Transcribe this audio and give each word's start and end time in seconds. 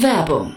Werbung 0.00 0.56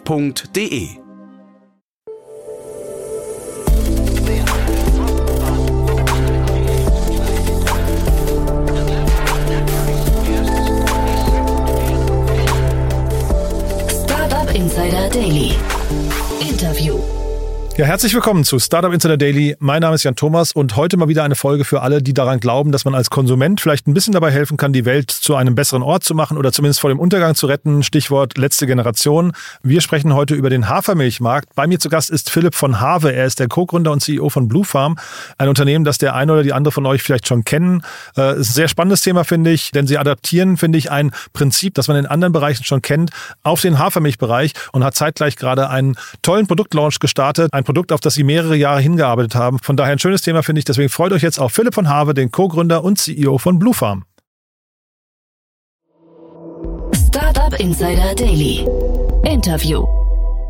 f.de. 0.05 1.00
Ja, 17.81 17.87
herzlich 17.87 18.13
willkommen 18.13 18.43
zu 18.43 18.59
Startup 18.59 18.93
Insider 18.93 19.17
Daily. 19.17 19.55
Mein 19.57 19.81
Name 19.81 19.95
ist 19.95 20.03
Jan 20.03 20.15
Thomas 20.15 20.51
und 20.51 20.75
heute 20.75 20.97
mal 20.97 21.07
wieder 21.07 21.23
eine 21.23 21.33
Folge 21.33 21.65
für 21.65 21.81
alle, 21.81 22.03
die 22.03 22.13
daran 22.13 22.39
glauben, 22.39 22.71
dass 22.71 22.85
man 22.85 22.93
als 22.93 23.09
Konsument 23.09 23.59
vielleicht 23.59 23.87
ein 23.87 23.95
bisschen 23.95 24.13
dabei 24.13 24.29
helfen 24.29 24.55
kann, 24.55 24.71
die 24.71 24.85
Welt 24.85 25.09
zu 25.09 25.35
einem 25.35 25.55
besseren 25.55 25.81
Ort 25.81 26.03
zu 26.03 26.13
machen 26.13 26.37
oder 26.37 26.51
zumindest 26.51 26.79
vor 26.79 26.91
dem 26.91 26.99
Untergang 26.99 27.33
zu 27.33 27.47
retten. 27.47 27.81
Stichwort 27.81 28.37
letzte 28.37 28.67
Generation. 28.67 29.31
Wir 29.63 29.81
sprechen 29.81 30.13
heute 30.13 30.35
über 30.35 30.51
den 30.51 30.69
Hafermilchmarkt. 30.69 31.55
Bei 31.55 31.65
mir 31.65 31.79
zu 31.79 31.89
Gast 31.89 32.11
ist 32.11 32.29
Philipp 32.29 32.53
von 32.53 32.79
Have. 32.79 33.11
Er 33.11 33.25
ist 33.25 33.39
der 33.39 33.47
Co-Gründer 33.47 33.91
und 33.91 34.01
CEO 34.01 34.29
von 34.29 34.47
Blue 34.47 34.63
Farm, 34.63 34.99
ein 35.39 35.49
Unternehmen, 35.49 35.83
das 35.83 35.97
der 35.97 36.13
eine 36.13 36.33
oder 36.33 36.43
die 36.43 36.53
andere 36.53 36.71
von 36.71 36.85
euch 36.85 37.01
vielleicht 37.01 37.27
schon 37.27 37.45
kennen. 37.45 37.81
Äh, 38.15 38.41
ist 38.41 38.51
ein 38.51 38.53
sehr 38.53 38.67
spannendes 38.67 39.01
Thema, 39.01 39.23
finde 39.23 39.49
ich, 39.49 39.71
denn 39.71 39.87
sie 39.87 39.97
adaptieren, 39.97 40.57
finde 40.57 40.77
ich, 40.77 40.91
ein 40.91 41.09
Prinzip, 41.33 41.73
das 41.73 41.87
man 41.87 41.97
in 41.97 42.05
anderen 42.05 42.31
Bereichen 42.31 42.63
schon 42.63 42.83
kennt, 42.83 43.09
auf 43.41 43.59
den 43.61 43.79
Hafermilchbereich 43.79 44.53
und 44.71 44.83
hat 44.83 44.93
zeitgleich 44.93 45.35
gerade 45.35 45.71
einen 45.71 45.95
tollen 46.21 46.45
Produktlaunch 46.45 46.99
gestartet 46.99 47.51
ein 47.51 47.63
Produkt, 47.71 47.93
auf 47.93 48.01
das 48.01 48.15
Sie 48.15 48.25
mehrere 48.25 48.57
Jahre 48.57 48.81
hingearbeitet 48.81 49.33
haben. 49.33 49.57
Von 49.59 49.77
daher 49.77 49.93
ein 49.93 49.99
schönes 49.99 50.21
Thema, 50.21 50.43
finde 50.43 50.59
ich. 50.59 50.65
Deswegen 50.65 50.89
freut 50.89 51.13
euch 51.13 51.21
jetzt 51.21 51.39
auf 51.39 51.53
Philipp 51.53 51.73
von 51.73 51.87
Have, 51.87 52.13
den 52.13 52.29
Co-Gründer 52.29 52.83
und 52.83 52.99
CEO 52.99 53.37
von 53.37 53.59
Blue 53.59 53.73
Farm. 53.73 54.03
Startup 57.07 57.57
Insider 57.61 58.13
Daily. 58.13 58.67
Interview. 59.23 59.85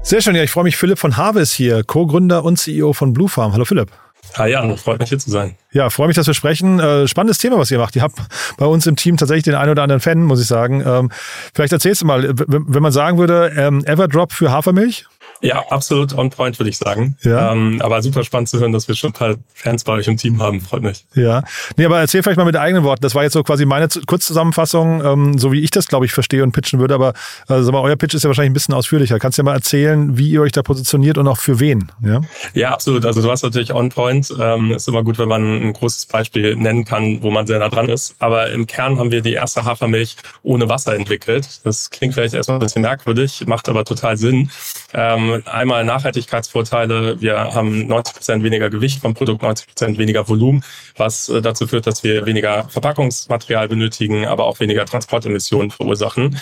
Sehr 0.02 0.22
schön, 0.22 0.36
ja, 0.36 0.42
ich 0.42 0.50
freue 0.50 0.64
mich. 0.64 0.78
Philipp 0.78 0.98
von 0.98 1.16
Have 1.16 1.40
ist 1.40 1.52
hier, 1.52 1.84
Co-Gründer 1.84 2.44
und 2.44 2.58
CEO 2.58 2.94
von 2.94 3.14
Blue 3.14 3.30
Farm. 3.30 3.54
Hallo 3.54 3.66
Philipp. 3.66 3.92
Hi 4.36 4.50
Jan, 4.50 4.76
freut 4.78 5.00
mich 5.00 5.10
hier 5.10 5.20
zu 5.20 5.30
sein. 5.30 5.56
Ja, 5.72 5.92
freue 5.92 6.08
mich, 6.08 6.16
dass 6.16 6.26
wir 6.26 6.34
sprechen. 6.34 6.80
Äh, 6.80 7.08
spannendes 7.08 7.38
Thema, 7.38 7.60
was 7.60 7.70
ihr 7.70 7.78
macht. 7.78 7.96
Ihr 7.96 8.02
habt 8.02 8.18
bei 8.58 8.66
uns 8.66 8.88
im 8.88 8.96
Team 8.96 9.18
tatsächlich 9.18 9.44
den 9.44 9.54
einen 9.54 9.70
oder 9.70 9.84
anderen 9.84 10.02
Fan, 10.02 10.24
muss 10.24 10.42
ich 10.42 10.48
sagen. 10.48 10.84
Ähm, 10.84 11.12
vielleicht 11.54 11.74
erzählst 11.74 12.02
du 12.02 12.08
mal, 12.08 12.34
wenn 12.36 12.82
man 12.82 12.92
sagen 12.92 13.20
würde, 13.20 13.52
ähm, 13.56 13.86
Everdrop 13.86 14.32
für 14.32 14.52
Hafermilch? 14.52 15.06
Ja, 15.42 15.66
absolut 15.70 16.14
on 16.14 16.30
point, 16.30 16.60
würde 16.60 16.70
ich 16.70 16.78
sagen. 16.78 17.18
Ja. 17.24 17.52
Ähm, 17.52 17.82
aber 17.82 18.02
super 18.02 18.24
spannend 18.24 18.50
zu 18.50 18.60
hören, 18.60 18.72
dass 18.72 18.88
wir 18.88 18.96
schon 18.96 19.10
ein 19.10 19.14
paar 19.14 19.36
Fans 19.54 19.84
bei 19.84 19.94
euch 19.94 20.08
im 20.08 20.18
Team 20.18 20.42
haben. 20.42 20.62
Freut 20.62 20.84
mich. 20.84 21.06
Ja. 21.16 21.44
Nee, 21.78 21.86
aber 21.86 22.00
erzähl 22.00 22.22
vielleicht 22.22 22.38
mal 22.38 22.46
mit 22.46 22.56
eigenen 22.56 22.84
Worten. 22.84 23.02
Das 23.02 23.16
war 23.16 23.24
jetzt 23.24 23.34
so 23.34 23.44
quasi 23.44 23.66
meine 23.66 23.88
Kurzzusammenfassung, 24.06 25.04
ähm, 25.04 25.38
so 25.38 25.52
wie 25.52 25.62
ich 25.62 25.72
das, 25.72 25.88
glaube 25.88 26.06
ich, 26.06 26.14
verstehe 26.14 26.44
und 26.44 26.52
pitchen 26.52 26.80
würde. 26.80 26.94
Aber 26.94 27.14
also, 27.48 27.74
euer 27.74 27.96
Pitch 27.96 28.14
ist 28.14 28.24
ja 28.24 28.30
wahrscheinlich 28.30 28.52
ein 28.52 28.54
bisschen 28.54 28.76
ausführlicher. 28.76 29.18
Kannst 29.18 29.38
du 29.38 29.42
ja 29.42 29.46
mal 29.46 29.56
erzählen, 29.56 30.18
wie 30.18 30.30
ihr 30.30 30.42
euch 30.42 30.52
da 30.52 30.62
positioniert 30.62 31.18
und 31.18 31.28
auch 31.28 31.38
für 31.38 31.60
wen? 31.60 31.92
Ja, 32.04 32.22
ja 32.54 32.72
absolut. 32.72 33.06
Also 33.06 33.22
du 33.22 33.32
hast 33.32 33.42
natürlich 33.42 33.74
on 33.74 33.90
point. 33.90 34.32
Ähm, 34.40 34.72
ist 34.72 34.88
immer 34.88 35.04
gut, 35.04 35.18
wenn 35.18 35.30
man 35.30 35.42
ein 35.42 35.74
großes 35.74 36.06
Beispiel 36.06 36.56
nennen 36.56 36.86
kann, 36.86 37.24
wo 37.24 37.32
man 37.32 37.48
sehr 37.48 37.60
nah 37.60 37.70
dran 37.70 37.90
ist. 37.90 38.16
Aber 38.20 38.52
im 38.52 38.68
Kern 38.68 39.00
haben 39.00 39.12
wir 39.12 39.22
die 39.22 39.34
erste 39.34 39.66
Hafermilch 39.66 40.18
ohne 40.44 40.70
Wasser 40.70 40.96
entwickelt. 40.96 41.62
Das 41.64 41.90
klingt 41.90 42.14
vielleicht 42.14 42.36
erstmal 42.36 42.58
ein 42.58 42.62
bisschen 42.62 42.84
merkwürdig, 42.84 43.44
macht 43.48 43.68
aber 43.70 43.86
total 43.86 44.18
Sinn. 44.18 44.52
Ähm, 44.94 45.31
einmal 45.46 45.84
Nachhaltigkeitsvorteile. 45.84 47.22
Wir 47.22 47.38
haben 47.54 47.88
90 47.88 48.16
Prozent 48.16 48.44
weniger 48.44 48.70
Gewicht 48.70 49.02
vom 49.02 49.14
Produkt, 49.14 49.42
90 49.42 49.68
Prozent 49.68 49.98
weniger 49.98 50.28
Volumen, 50.28 50.64
was 50.98 51.30
äh, 51.30 51.42
dazu 51.42 51.68
führt, 51.68 51.88
dass 51.88 52.04
wir 52.04 52.26
weniger 52.26 52.68
Verpackungsmaterial 52.70 53.68
benötigen, 53.68 54.26
aber 54.26 54.46
auch 54.46 54.60
weniger 54.60 54.86
Transportemissionen 54.86 55.72
verursachen. 55.72 56.38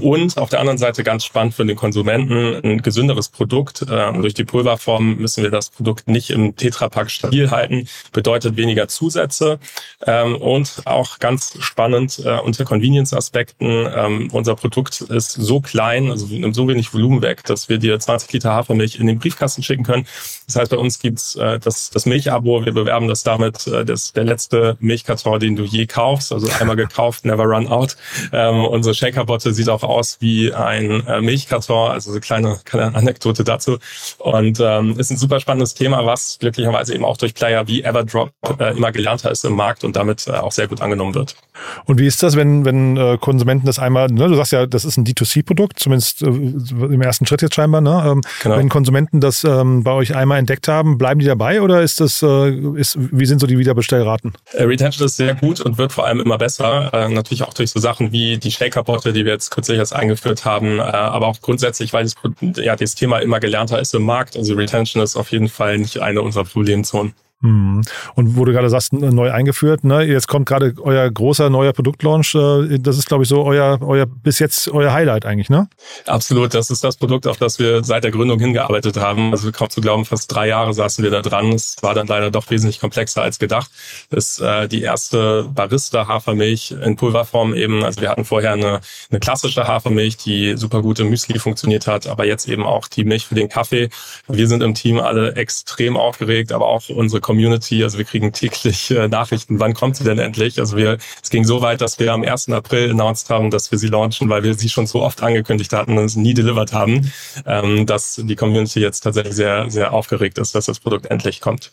Und 0.00 0.38
auf 0.38 0.50
der 0.50 0.60
anderen 0.60 0.78
Seite 0.78 1.04
ganz 1.04 1.24
spannend 1.24 1.54
für 1.54 1.64
den 1.64 1.76
Konsumenten 1.76 2.60
ein 2.64 2.82
gesünderes 2.82 3.28
Produkt. 3.28 3.86
Ähm, 3.88 4.22
durch 4.22 4.34
die 4.34 4.44
Pulverform 4.44 5.16
müssen 5.16 5.44
wir 5.44 5.50
das 5.50 5.70
Produkt 5.70 6.08
nicht 6.08 6.30
im 6.30 6.56
Tetrapack 6.56 7.10
stabil 7.10 7.50
halten, 7.50 7.88
bedeutet 8.12 8.56
weniger 8.56 8.88
Zusätze. 8.88 9.60
Ähm, 10.04 10.36
und 10.36 10.82
auch 10.84 11.20
ganz 11.20 11.56
spannend 11.60 12.20
äh, 12.24 12.38
unter 12.40 12.64
Convenience-Aspekten, 12.64 13.88
ähm, 13.94 14.30
unser 14.32 14.56
Produkt 14.56 15.00
ist 15.00 15.32
so 15.32 15.60
klein, 15.60 16.10
also 16.10 16.26
nimmt 16.26 16.56
so 16.56 16.66
wenig 16.66 16.92
Volumen 16.92 17.22
weg, 17.22 17.44
dass 17.44 17.68
wir 17.68 17.78
dir 17.78 17.98
20 17.98 18.32
Liter 18.32 18.52
Hafermilch 18.52 18.98
in 18.98 19.06
den 19.06 19.20
Briefkasten 19.20 19.62
schicken 19.62 19.84
können. 19.84 20.06
Das 20.46 20.56
heißt, 20.56 20.70
bei 20.72 20.76
uns 20.76 20.98
gibt's 20.98 21.36
äh, 21.36 21.60
das, 21.60 21.90
das 21.90 22.04
Milchabo. 22.04 22.64
Wir 22.64 22.72
bewerben 22.72 23.06
das 23.06 23.22
damit, 23.22 23.66
äh, 23.68 23.84
das 23.84 24.12
der 24.12 24.24
letzte 24.24 24.76
Milchkarton, 24.80 25.38
den 25.38 25.54
du 25.54 25.62
je 25.62 25.86
kaufst. 25.86 26.32
Also 26.32 26.48
einmal 26.58 26.76
gekauft, 26.76 27.24
never 27.24 27.44
run 27.44 27.68
out. 27.68 27.96
Ähm, 28.32 28.64
unsere 28.64 28.94
Shakerbotte 28.94 29.52
sieht 29.54 29.68
auch 29.68 29.83
aus 29.84 30.18
wie 30.20 30.52
ein 30.52 31.06
äh, 31.06 31.20
Milchkarton, 31.20 31.90
also 31.90 32.10
so 32.10 32.14
eine 32.14 32.20
kleine, 32.20 32.58
kleine 32.64 32.94
Anekdote 32.94 33.44
dazu. 33.44 33.78
Und 34.18 34.60
ähm, 34.60 34.98
ist 34.98 35.10
ein 35.10 35.16
super 35.16 35.40
spannendes 35.40 35.74
Thema, 35.74 36.04
was 36.06 36.38
glücklicherweise 36.38 36.94
eben 36.94 37.04
auch 37.04 37.16
durch 37.16 37.34
Player 37.34 37.66
wie 37.66 37.82
Everdrop 37.82 38.32
äh, 38.58 38.76
immer 38.76 38.92
gelernter 38.92 39.30
ist 39.30 39.44
im 39.44 39.54
Markt 39.54 39.84
und 39.84 39.96
damit 39.96 40.26
äh, 40.26 40.32
auch 40.32 40.52
sehr 40.52 40.68
gut 40.68 40.80
angenommen 40.80 41.14
wird. 41.14 41.36
Und 41.84 42.00
wie 42.00 42.06
ist 42.06 42.22
das, 42.22 42.36
wenn, 42.36 42.64
wenn 42.64 42.96
äh, 42.96 43.18
Konsumenten 43.20 43.66
das 43.66 43.78
einmal, 43.78 44.08
ne, 44.08 44.28
du 44.28 44.34
sagst 44.34 44.52
ja, 44.52 44.66
das 44.66 44.84
ist 44.84 44.96
ein 44.96 45.04
D2C-Produkt, 45.04 45.78
zumindest 45.78 46.22
äh, 46.22 46.26
im 46.26 47.00
ersten 47.00 47.26
Schritt 47.26 47.42
jetzt 47.42 47.54
scheinbar, 47.54 47.80
ne? 47.80 48.02
Ähm, 48.06 48.20
genau. 48.42 48.56
Wenn 48.56 48.68
Konsumenten 48.68 49.20
das 49.20 49.44
ähm, 49.44 49.84
bei 49.84 49.92
euch 49.92 50.14
einmal 50.16 50.38
entdeckt 50.38 50.68
haben, 50.68 50.98
bleiben 50.98 51.20
die 51.20 51.26
dabei 51.26 51.62
oder 51.62 51.82
ist 51.82 52.00
das, 52.00 52.22
äh, 52.22 52.50
ist, 52.76 52.96
wie 52.98 53.26
sind 53.26 53.40
so 53.40 53.46
die 53.46 53.58
Wiederbestellraten? 53.58 54.32
Äh, 54.52 54.64
Retention 54.64 55.06
ist 55.06 55.16
sehr 55.16 55.34
gut 55.34 55.60
und 55.60 55.78
wird 55.78 55.92
vor 55.92 56.06
allem 56.06 56.20
immer 56.20 56.38
besser. 56.38 56.92
Äh, 56.92 57.08
natürlich 57.08 57.42
auch 57.42 57.54
durch 57.54 57.70
so 57.70 57.80
Sachen 57.80 58.12
wie 58.12 58.38
die 58.38 58.50
Shaker-Botte, 58.50 59.12
die 59.12 59.24
wir 59.24 59.32
jetzt 59.32 59.50
kürzlich 59.50 59.73
erst 59.78 59.94
eingeführt 59.94 60.44
haben, 60.44 60.78
äh, 60.78 60.82
aber 60.82 61.26
auch 61.26 61.40
grundsätzlich, 61.40 61.92
weil 61.92 62.04
das, 62.04 62.14
ja, 62.56 62.76
das 62.76 62.94
Thema 62.94 63.18
immer 63.18 63.40
gelernter 63.40 63.78
ist 63.80 63.94
im 63.94 64.02
Markt. 64.02 64.36
Also 64.36 64.54
Retention 64.54 65.02
ist 65.02 65.16
auf 65.16 65.30
jeden 65.30 65.48
Fall 65.48 65.78
nicht 65.78 65.98
eine 66.00 66.22
unserer 66.22 66.44
Problemzonen. 66.44 67.14
Mhm. 67.44 67.82
Und 68.14 68.36
wo 68.36 68.46
du 68.46 68.52
gerade 68.52 68.70
sagst, 68.70 68.94
neu 68.94 69.30
eingeführt, 69.30 69.84
ne? 69.84 70.02
jetzt 70.02 70.28
kommt 70.28 70.46
gerade 70.46 70.74
euer 70.80 71.10
großer 71.10 71.50
neuer 71.50 71.74
Produktlaunch. 71.74 72.34
Äh, 72.34 72.78
das 72.78 72.96
ist, 72.96 73.06
glaube 73.06 73.24
ich, 73.24 73.28
so 73.28 73.44
euer, 73.44 73.78
euer 73.82 74.06
bis 74.06 74.38
jetzt 74.38 74.68
euer 74.68 74.92
Highlight 74.92 75.26
eigentlich, 75.26 75.50
ne? 75.50 75.68
Absolut. 76.06 76.54
Das 76.54 76.70
ist 76.70 76.82
das 76.82 76.96
Produkt, 76.96 77.26
auf 77.26 77.36
das 77.36 77.58
wir 77.58 77.84
seit 77.84 78.02
der 78.02 78.12
Gründung 78.12 78.40
hingearbeitet 78.40 78.96
haben. 78.96 79.32
Also 79.32 79.52
kaum 79.52 79.68
zu 79.68 79.82
glauben, 79.82 80.06
fast 80.06 80.34
drei 80.34 80.48
Jahre 80.48 80.72
saßen 80.72 81.04
wir 81.04 81.10
da 81.10 81.20
dran. 81.20 81.52
Es 81.52 81.76
war 81.82 81.94
dann 81.94 82.06
leider 82.06 82.30
doch 82.30 82.48
wesentlich 82.48 82.80
komplexer 82.80 83.22
als 83.22 83.38
gedacht. 83.38 83.70
Das 84.08 84.30
ist 84.30 84.40
äh, 84.40 84.66
die 84.66 84.80
erste 84.80 85.44
Barista-Hafermilch 85.54 86.74
in 86.82 86.96
Pulverform 86.96 87.52
eben. 87.52 87.84
Also 87.84 88.00
wir 88.00 88.08
hatten 88.08 88.24
vorher 88.24 88.52
eine, 88.52 88.80
eine 89.10 89.20
klassische 89.20 89.68
Hafermilch, 89.68 90.16
die 90.16 90.56
super 90.56 90.80
gut 90.80 90.98
im 90.98 91.10
Müsli 91.10 91.38
funktioniert 91.38 91.86
hat, 91.86 92.06
aber 92.06 92.24
jetzt 92.24 92.48
eben 92.48 92.62
auch 92.62 92.88
die 92.88 93.04
Milch 93.04 93.26
für 93.26 93.34
den 93.34 93.50
Kaffee. 93.50 93.90
Wir 94.28 94.48
sind 94.48 94.62
im 94.62 94.72
Team 94.72 94.98
alle 94.98 95.34
extrem 95.34 95.98
aufgeregt, 95.98 96.50
aber 96.50 96.66
auch 96.66 96.88
unsere 96.88 97.20
Community. 97.34 97.82
Also 97.82 97.98
wir 97.98 98.04
kriegen 98.04 98.32
täglich 98.32 98.90
äh, 98.90 99.08
Nachrichten, 99.08 99.58
wann 99.58 99.74
kommt 99.74 99.96
sie 99.96 100.04
denn 100.04 100.18
endlich? 100.18 100.60
Also 100.60 100.76
wir, 100.76 100.98
es 101.22 101.30
ging 101.30 101.44
so 101.44 101.60
weit, 101.60 101.80
dass 101.80 101.98
wir 101.98 102.12
am 102.12 102.22
1. 102.22 102.50
April 102.50 102.90
announced 102.90 103.28
haben, 103.28 103.50
dass 103.50 103.70
wir 103.72 103.78
sie 103.78 103.88
launchen, 103.88 104.28
weil 104.28 104.44
wir 104.44 104.54
sie 104.54 104.68
schon 104.68 104.86
so 104.86 105.02
oft 105.02 105.22
angekündigt 105.22 105.72
hatten 105.72 105.98
und 105.98 106.04
es 106.04 106.16
nie 106.16 106.34
delivered 106.34 106.72
haben, 106.72 107.12
ähm, 107.44 107.86
dass 107.86 108.20
die 108.22 108.36
Community 108.36 108.80
jetzt 108.80 109.00
tatsächlich 109.00 109.34
sehr, 109.34 109.68
sehr 109.68 109.92
aufgeregt 109.92 110.38
ist, 110.38 110.54
dass 110.54 110.66
das 110.66 110.78
Produkt 110.78 111.06
endlich 111.06 111.40
kommt. 111.40 111.72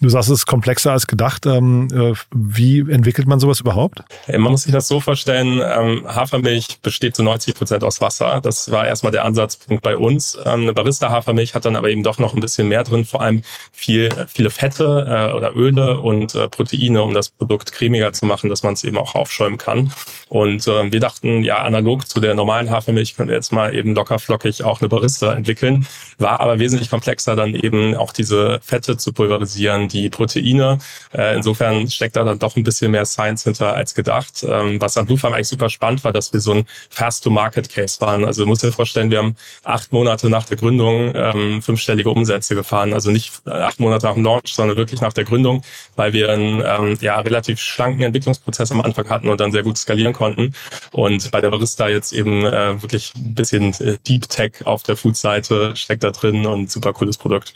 Du 0.00 0.08
sagst, 0.08 0.28
es 0.28 0.40
ist 0.40 0.46
komplexer 0.46 0.92
als 0.92 1.06
gedacht. 1.06 1.46
Ähm, 1.46 1.88
äh, 1.92 2.12
wie 2.34 2.80
entwickelt 2.80 3.26
man 3.26 3.40
sowas 3.40 3.60
überhaupt? 3.60 4.02
Man 4.28 4.42
muss 4.42 4.64
sich 4.64 4.72
das 4.72 4.88
so 4.88 5.00
vorstellen, 5.00 5.60
ähm, 5.62 6.06
Hafermilch 6.06 6.80
besteht 6.82 7.16
zu 7.16 7.22
90 7.22 7.54
Prozent 7.54 7.84
aus 7.84 8.00
Wasser. 8.00 8.40
Das 8.42 8.70
war 8.70 8.86
erstmal 8.86 9.12
der 9.12 9.24
Ansatzpunkt 9.24 9.82
bei 9.82 9.96
uns. 9.96 10.38
Ähm, 10.44 10.62
eine 10.62 10.72
Barista-Hafermilch 10.72 11.54
hat 11.54 11.64
dann 11.64 11.76
aber 11.76 11.88
eben 11.88 12.02
doch 12.02 12.18
noch 12.18 12.34
ein 12.34 12.40
bisschen 12.40 12.68
mehr 12.68 12.84
drin, 12.84 13.04
vor 13.04 13.22
allem 13.22 13.42
viel, 13.72 14.10
viele 14.28 14.50
Fette 14.50 15.06
äh, 15.08 15.34
oder 15.34 15.56
Öle 15.56 16.00
und 16.00 16.34
äh, 16.34 16.48
Proteine, 16.48 17.02
um 17.02 17.14
das 17.14 17.30
Produkt 17.30 17.72
cremiger 17.72 18.12
zu 18.12 18.26
machen, 18.26 18.50
dass 18.50 18.62
man 18.62 18.74
es 18.74 18.84
eben 18.84 18.98
auch 18.98 19.14
aufschäumen 19.14 19.58
kann. 19.58 19.92
Und 20.28 20.66
wir 20.66 21.00
dachten, 21.00 21.44
ja, 21.44 21.58
analog 21.58 22.08
zu 22.08 22.20
der 22.20 22.34
normalen 22.34 22.70
Hafermilch 22.70 23.16
können 23.16 23.28
wir 23.28 23.36
jetzt 23.36 23.52
mal 23.52 23.74
eben 23.74 23.94
locker 23.94 24.18
flockig 24.18 24.64
auch 24.64 24.80
eine 24.80 24.88
Barista 24.88 25.32
entwickeln. 25.32 25.86
War 26.18 26.40
aber 26.40 26.58
wesentlich 26.58 26.90
komplexer, 26.90 27.36
dann 27.36 27.54
eben 27.54 27.94
auch 27.94 28.12
diese 28.12 28.60
Fette 28.62 28.96
zu 28.96 29.12
pulverisieren, 29.12 29.85
die 29.88 30.08
Proteine. 30.10 30.78
Äh, 31.12 31.36
insofern 31.36 31.88
steckt 31.88 32.16
da 32.16 32.24
dann 32.24 32.38
doch 32.38 32.56
ein 32.56 32.64
bisschen 32.64 32.90
mehr 32.90 33.04
Science 33.04 33.44
hinter 33.44 33.74
als 33.74 33.94
gedacht. 33.94 34.44
Ähm, 34.48 34.80
was 34.80 34.96
an 34.96 35.06
Blue 35.06 35.18
Farm 35.18 35.32
eigentlich 35.32 35.48
super 35.48 35.70
spannend 35.70 36.04
war, 36.04 36.12
dass 36.12 36.32
wir 36.32 36.40
so 36.40 36.52
ein 36.52 36.66
Fast-to-Market-Case 36.90 38.00
waren. 38.00 38.24
Also 38.24 38.42
du 38.42 38.48
musst 38.48 38.62
dir 38.62 38.72
vorstellen, 38.72 39.10
wir 39.10 39.18
haben 39.18 39.36
acht 39.64 39.92
Monate 39.92 40.30
nach 40.30 40.44
der 40.44 40.56
Gründung 40.56 41.12
ähm, 41.14 41.62
fünfstellige 41.62 42.10
Umsätze 42.10 42.54
gefahren. 42.54 42.92
Also 42.92 43.10
nicht 43.10 43.42
äh, 43.46 43.50
acht 43.50 43.80
Monate 43.80 44.06
nach 44.06 44.14
dem 44.14 44.24
Launch, 44.24 44.54
sondern 44.54 44.76
wirklich 44.76 45.00
nach 45.00 45.12
der 45.12 45.24
Gründung, 45.24 45.62
weil 45.96 46.12
wir 46.12 46.30
einen 46.30 46.62
ähm, 46.64 46.98
ja, 47.00 47.18
relativ 47.20 47.60
schlanken 47.60 48.02
Entwicklungsprozess 48.02 48.72
am 48.72 48.80
Anfang 48.80 49.08
hatten 49.08 49.28
und 49.28 49.40
dann 49.40 49.52
sehr 49.52 49.62
gut 49.62 49.78
skalieren 49.78 50.12
konnten. 50.12 50.54
Und 50.92 51.30
bei 51.30 51.40
der 51.40 51.50
Barista 51.50 51.88
jetzt 51.88 52.12
eben 52.12 52.44
äh, 52.44 52.80
wirklich 52.82 53.12
ein 53.16 53.34
bisschen 53.34 53.74
Deep 54.06 54.28
Tech 54.28 54.64
auf 54.64 54.82
der 54.82 54.96
Food-Seite 54.96 55.74
steckt 55.76 56.04
da 56.04 56.10
drin 56.10 56.46
und 56.46 56.70
super 56.70 56.92
cooles 56.92 57.18
Produkt. 57.18 57.54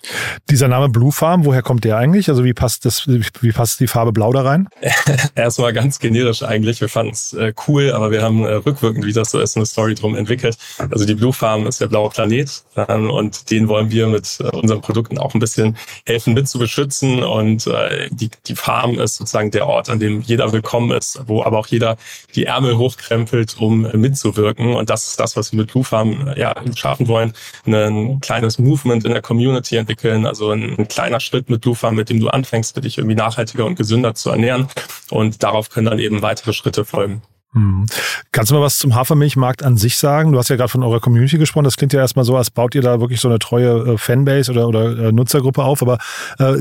Dieser 0.49 0.69
Name 0.69 0.89
Blue 0.89 1.13
Farm, 1.13 1.45
woher 1.45 1.63
kommt 1.63 1.85
der 1.85 1.97
eigentlich? 1.97 2.20
Also 2.29 2.45
wie 2.45 2.53
passt 2.53 2.85
das, 2.85 3.07
wie 3.07 3.53
passt 3.53 3.81
die 3.81 3.87
Farbe 3.87 4.13
Blau 4.13 4.33
da 4.33 4.43
rein? 4.43 4.69
Erstmal 5.35 5.73
ganz 5.73 5.99
generisch 5.99 6.43
eigentlich. 6.43 6.81
Wir 6.81 6.89
fanden 6.89 7.13
es 7.13 7.33
äh, 7.33 7.53
cool, 7.67 7.93
aber 7.93 8.11
wir 8.11 8.23
haben 8.23 8.45
äh, 8.45 8.55
rückwirkend, 8.55 9.05
wie 9.07 9.13
das 9.13 9.31
so 9.31 9.41
ist, 9.41 9.57
eine 9.57 9.67
Story 9.67 9.95
drum 9.95 10.15
entwickelt. 10.17 10.57
Also 10.79 11.05
die 11.05 11.15
Blue 11.15 11.33
Farm 11.33 11.67
ist 11.67 11.81
der 11.81 11.87
blaue 11.87 12.11
Planet 12.11 12.63
ähm, 12.77 13.11
und 13.11 13.51
den 13.51 13.69
wollen 13.69 13.91
wir 13.91 14.09
mit 14.09 14.39
äh, 14.41 14.45
unseren 14.57 14.81
Produkten 14.81 15.19
auch 15.19 15.35
ein 15.35 15.41
bisschen 15.41 15.77
helfen 16.05 16.35
mit 16.35 16.49
zu 16.49 16.59
beschützen. 16.59 17.23
Und 17.23 17.67
äh, 17.67 18.09
die, 18.11 18.31
die 18.47 18.55
Farm 18.55 18.99
ist 18.99 19.17
sozusagen 19.17 19.51
der 19.51 19.67
Ort, 19.67 19.89
an 19.89 19.99
dem 19.99 20.21
jeder 20.21 20.53
willkommen 20.53 20.91
ist, 20.91 21.21
wo 21.27 21.43
aber 21.43 21.59
auch 21.59 21.67
jeder 21.69 21.97
die 22.35 22.47
Ärmel 22.47 22.77
hochkrempelt, 22.77 23.57
um 23.59 23.83
mitzuwirken. 23.93 24.75
Und 24.75 24.91
das 24.91 25.09
ist 25.09 25.21
das, 25.21 25.37
was 25.37 25.53
wir 25.53 25.61
mit 25.61 25.73
Blue 25.73 25.85
Farm 25.85 26.29
äh, 26.29 26.41
ja, 26.41 26.55
schaffen 26.75 27.09
wollen. 27.09 27.33
Ein 27.67 28.21
kleines 28.21 28.59
Movement 28.59 29.05
in 29.05 29.13
der 29.13 29.23
Community 29.23 29.77
entwickeln, 29.77 30.27
also 30.27 30.51
ein, 30.51 30.79
ein 30.79 30.89
kleiner 30.89 31.21
Schritt 31.21 31.49
mit 31.49 31.63
Blue 31.63 31.75
Farm, 31.75 31.95
mit 31.95 32.10
dem 32.11 32.21
du 32.21 32.29
anfängst, 32.29 32.77
dich 32.83 32.99
irgendwie 32.99 33.17
nachhaltiger 33.17 33.65
und 33.65 33.77
gesünder 33.77 34.15
zu 34.15 34.31
ernähren. 34.31 34.69
Und 35.11 35.43
darauf 35.43 35.71
können 35.71 35.87
dann 35.87 35.99
eben 35.99 36.23
weitere 36.23 36.53
Schritte 36.53 36.85
folgen. 36.85 37.23
Mhm. 37.53 37.87
Kannst 38.31 38.51
du 38.51 38.55
mal 38.55 38.61
was 38.61 38.79
zum 38.79 38.95
Hafermilchmarkt 38.95 39.65
an 39.65 39.77
sich 39.77 39.97
sagen? 39.97 40.31
Du 40.31 40.39
hast 40.39 40.51
ja 40.51 40.57
gerade 40.57 40.69
von 40.69 40.85
eurer 40.85 41.01
Community 41.01 41.37
gesprochen. 41.37 41.65
Das 41.65 41.77
klingt 41.77 41.93
ja 41.93 42.01
erstmal 42.01 42.25
so, 42.25 42.37
als 42.37 42.51
baut 42.51 42.77
ihr 42.77 42.83
da 42.83 43.01
wirklich 43.01 43.21
so 43.21 43.29
eine 43.29 43.41
treue 43.41 43.95
äh, 43.95 43.99
Fanbase 43.99 44.53
oder, 44.53 44.69
oder 44.69 45.09
äh, 45.09 45.13
Nutzergruppe 45.13 45.65
auf. 45.65 45.83
Aber 45.83 45.99
äh, 46.39 46.55